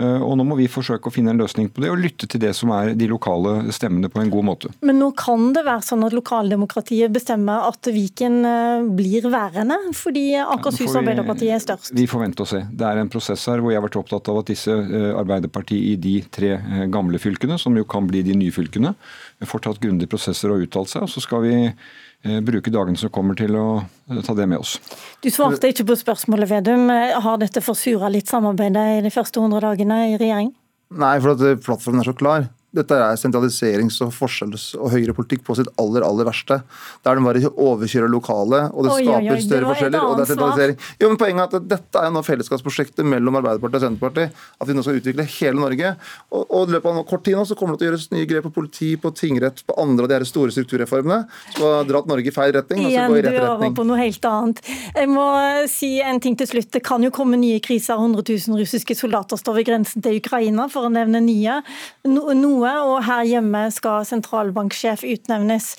Eh, 0.00 0.16
og 0.16 0.38
nå 0.40 0.46
må 0.48 0.56
vi 0.56 0.70
forsøke 0.72 1.10
å 1.10 1.12
finne 1.12 1.34
en 1.34 1.42
løsning 1.42 1.68
på 1.68 1.84
det, 1.84 1.92
og 1.92 2.00
lytte 2.00 2.24
til 2.24 2.40
det 2.40 2.54
som 2.56 2.72
er 2.72 2.94
de 2.96 3.10
lokale 3.12 3.68
stemmene 3.76 4.08
på 4.08 4.24
en 4.24 4.32
god 4.32 4.48
måte. 4.48 4.72
Men 4.80 4.96
nå 5.02 5.10
kan 5.20 5.50
det 5.52 5.66
være 5.68 5.84
sånn 5.90 6.08
at 6.08 6.16
lokaldemokratiet 6.16 7.12
bestemmer 7.12 7.68
at 7.68 7.92
Viken 7.92 8.40
blir 8.96 9.28
værende, 9.28 9.76
fordi 9.96 10.24
Akershus 10.40 10.88
ja, 10.88 11.02
Arbeiderparti 11.02 11.52
er 11.52 11.60
størst? 11.60 11.92
Vi 11.96 12.08
får 12.08 12.24
vente 12.24 12.48
og 12.48 12.50
se. 12.54 12.64
Det 12.72 12.88
er 12.88 13.04
en 13.04 13.12
prosess 13.12 13.44
her 13.52 13.60
hvor 13.60 13.76
jeg 13.76 13.82
har 13.82 13.86
vært 13.90 14.00
opptatt 14.00 14.32
av 14.32 14.40
at 14.40 14.52
disse 14.54 14.72
Arbeiderpartiet 14.72 15.65
Arbeiderpartiet 15.66 15.76
i 15.76 15.96
de 15.96 16.22
tre 16.30 16.54
eh, 16.56 16.86
gamle 16.88 17.18
fylkene, 17.18 17.58
som 17.58 17.76
jo 17.76 17.84
kan 17.84 18.06
bli 18.06 18.22
de 18.22 18.34
nye 18.34 18.52
fylkene, 18.52 18.94
får 19.44 19.60
tatt 19.60 19.80
grundige 19.80 20.08
prosesser 20.08 20.50
og 20.50 20.62
uttalt 20.62 20.88
seg. 20.88 21.02
og 21.02 21.10
Så 21.10 21.20
skal 21.20 21.42
vi 21.42 21.54
eh, 21.66 22.40
bruke 22.40 22.70
dagene 22.70 22.96
som 22.96 23.10
kommer 23.10 23.34
til 23.36 23.56
å 23.56 23.82
eh, 24.10 24.22
ta 24.22 24.34
det 24.34 24.46
med 24.46 24.58
oss. 24.58 24.78
Du 25.22 25.30
svarte 25.30 25.68
ikke 25.68 25.86
på 25.86 25.96
spørsmålet, 25.96 26.50
Vedum. 26.50 26.88
Har 26.90 27.38
dette 27.38 27.60
forsura 27.60 28.08
litt 28.08 28.28
samarbeidet 28.28 28.98
i 28.98 29.02
de 29.02 29.10
første 29.10 29.40
100 29.40 29.60
dagene 29.60 30.12
i 30.12 30.16
regjering? 30.16 30.52
Nei, 30.96 31.18
for 31.20 31.34
at 31.34 31.64
plattformen 31.64 32.00
er 32.00 32.12
så 32.12 32.14
klar. 32.16 32.46
Dette 32.76 32.96
er 33.00 33.16
sentraliserings- 33.20 33.98
og 34.04 34.12
forskjells- 34.14 34.74
og 34.78 34.92
høyrepolitikk 34.92 35.44
på 35.46 35.56
sitt 35.58 35.70
aller 35.80 36.04
aller 36.06 36.28
verste. 36.28 36.60
Der 37.06 37.16
de 37.18 37.24
bare 37.24 37.50
overkjører 37.50 38.10
lokale, 38.12 38.62
og 38.72 38.86
det 38.86 38.92
Oi, 38.92 39.02
skaper 39.04 39.30
oi, 39.30 39.36
oi, 39.36 39.40
større 39.44 39.64
det 39.64 39.70
forskjeller. 39.72 40.04
og 40.04 40.16
det 40.16 40.24
er 40.26 40.30
sentralisering. 40.34 40.78
Jo, 41.00 41.08
men 41.12 41.20
Poenget 41.20 41.54
er 41.54 41.60
at 41.62 41.68
dette 41.70 42.02
er 42.06 42.10
nå 42.14 42.22
fellesskapsprosjektet 42.26 43.08
mellom 43.08 43.38
Arbeiderpartiet 43.40 43.80
og 43.80 43.86
Senterpartiet. 43.86 44.42
At 44.60 44.68
vi 44.68 44.76
nå 44.76 44.84
skal 44.84 45.00
utvikle 45.00 45.26
hele 45.36 45.60
Norge. 45.60 45.94
Og, 46.30 46.42
og 46.50 46.68
i 46.68 46.76
løpet 46.76 46.92
av 46.92 47.06
kort 47.08 47.24
tid 47.26 47.38
nå 47.38 47.44
så 47.48 47.56
kommer 47.58 47.74
det 47.74 47.82
til 47.82 47.88
å 47.88 47.90
gjøres 47.92 48.08
nye 48.14 48.28
grep 48.30 48.46
på 48.48 48.54
politi, 48.60 48.90
på 49.00 49.12
tingrett, 49.16 49.62
på 49.66 49.76
andre 49.80 50.06
av 50.06 50.12
de 50.12 50.18
her 50.18 50.26
store 50.28 50.54
strukturreformene 50.54 51.22
som 51.56 51.66
har 51.66 51.88
dratt 51.88 52.08
Norge 52.10 52.30
i 52.30 52.34
feil 52.34 52.52
retning. 52.56 52.84
og 52.84 52.90
så 52.90 52.92
Igjen, 52.92 53.10
gå 53.10 53.18
i 53.18 53.22
du 53.24 53.28
rett 53.30 53.40
er 53.40 53.48
over 53.54 53.74
på 53.76 53.86
noe 53.88 54.00
helt 54.00 54.28
annet. 54.30 54.62
Jeg 54.94 55.10
må 55.12 55.26
si 55.72 55.92
en 56.04 56.20
ting 56.22 56.36
til 56.38 56.50
slutt. 56.50 56.70
Det 56.76 56.82
kan 56.86 57.02
jo 57.04 57.10
komme 57.14 57.38
nye 57.40 57.60
kriser. 57.64 57.96
100 57.96 58.22
000 58.26 58.60
russiske 58.60 58.96
soldater 58.98 59.38
står 59.40 59.60
ved 59.60 59.68
grensen 59.70 60.04
til 60.04 60.18
Ukraina, 60.20 60.66
for 60.72 60.88
å 60.88 60.92
nevne 60.92 61.22
nye. 61.24 61.60
No 62.06 62.34
noe, 62.36 62.65
og 62.82 63.04
her 63.06 63.24
hjemme 63.28 63.66
skal 63.74 64.06
sentralbanksjef 64.08 65.04
utnevnes. 65.06 65.74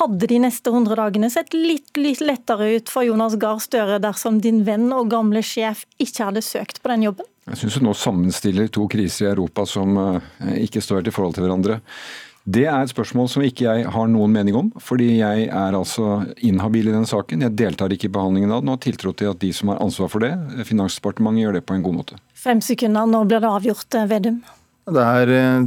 Hadde 0.00 0.26
de 0.26 0.40
neste 0.42 0.72
100 0.72 0.98
dagene 0.98 1.30
sett 1.30 1.54
litt, 1.54 1.92
litt 1.94 2.20
lettere 2.24 2.72
ut 2.74 2.90
for 2.90 3.06
Jonas 3.06 3.36
Gahr 3.38 3.60
Støre 3.62 4.00
dersom 4.02 4.40
din 4.42 4.64
venn 4.66 4.88
og 4.90 5.12
gamle 5.12 5.44
sjef 5.46 5.84
ikke 6.02 6.26
hadde 6.26 6.42
søkt 6.42 6.82
på 6.82 6.90
den 6.90 7.06
jobben? 7.06 7.28
Jeg 7.46 7.60
syns 7.60 7.76
du 7.78 7.84
nå 7.86 7.92
sammenstiller 7.94 8.66
to 8.74 8.88
kriser 8.90 9.28
i 9.28 9.30
Europa 9.30 9.62
som 9.70 9.94
eh, 10.02 10.56
ikke 10.64 10.82
står 10.82 11.00
helt 11.00 11.12
i 11.12 11.14
forhold 11.14 11.36
til 11.36 11.46
hverandre. 11.46 11.78
Det 12.46 12.62
er 12.70 12.78
et 12.78 12.90
spørsmål 12.90 13.26
som 13.30 13.42
ikke 13.42 13.64
jeg 13.66 13.86
har 13.90 14.10
noen 14.10 14.30
mening 14.30 14.54
om, 14.58 14.68
fordi 14.78 15.16
jeg 15.16 15.46
er 15.46 15.74
altså 15.74 16.20
inhabil 16.46 16.90
i 16.90 16.94
den 16.94 17.06
saken. 17.06 17.42
Jeg 17.42 17.56
deltar 17.58 17.90
ikke 17.94 18.06
i 18.06 18.12
behandlingen 18.14 18.54
av 18.54 18.62
den 18.62 18.70
og 18.70 18.76
har 18.76 18.84
tiltro 18.84 19.14
til 19.18 19.32
at 19.32 19.40
de 19.42 19.50
som 19.54 19.72
har 19.72 19.82
ansvar 19.82 20.10
for 20.12 20.22
det, 20.22 20.30
Finansdepartementet, 20.68 21.42
gjør 21.42 21.58
det 21.58 21.64
på 21.66 21.74
en 21.74 21.82
god 21.86 21.96
måte. 21.98 22.20
Fem 22.38 22.62
sekunder, 22.62 23.06
nå 23.10 23.24
blir 23.26 23.42
det 23.42 23.50
avgjort, 23.50 23.98
eh, 23.98 24.06
Vedum? 24.10 24.38
Det 24.86 25.02
er 25.02 25.34
eh, 25.34 25.66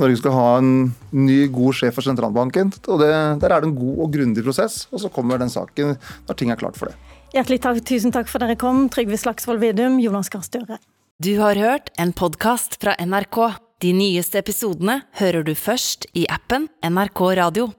Norge 0.00 0.16
skal 0.20 0.32
ha 0.32 0.48
en 0.58 0.72
ny, 1.12 1.44
god 1.52 1.76
sjef 1.76 1.96
for 1.98 2.06
sentralbanken. 2.06 2.72
og 2.88 3.00
det, 3.02 3.10
Der 3.42 3.52
er 3.52 3.60
det 3.60 3.68
en 3.68 3.76
god 3.76 4.04
og 4.06 4.12
grundig 4.14 4.44
prosess, 4.44 4.86
og 4.92 5.00
så 5.00 5.10
kommer 5.12 5.38
den 5.38 5.52
saken 5.52 5.96
når 6.28 6.36
ting 6.36 6.50
er 6.50 6.56
klart 6.56 6.76
for 6.80 6.88
det. 6.88 6.96
Hjertelig 7.34 7.60
takk, 7.62 7.84
tusen 7.86 8.10
takk 8.10 8.28
for 8.28 8.42
dere 8.42 8.56
kom. 8.58 8.88
Trygve 8.88 9.18
Slagsvold 9.20 9.60
Vedum, 9.60 10.00
Jonas 10.02 10.28
Gahr 10.32 10.42
Støre. 10.42 10.80
Du 11.20 11.36
har 11.38 11.54
hørt 11.54 11.90
en 12.00 12.12
podkast 12.16 12.80
fra 12.80 12.96
NRK. 12.98 13.60
De 13.80 13.92
nyeste 13.92 14.40
episodene 14.40 15.02
hører 15.20 15.44
du 15.44 15.54
først 15.54 16.06
i 16.16 16.26
appen 16.28 16.68
NRK 16.82 17.20
Radio. 17.38 17.70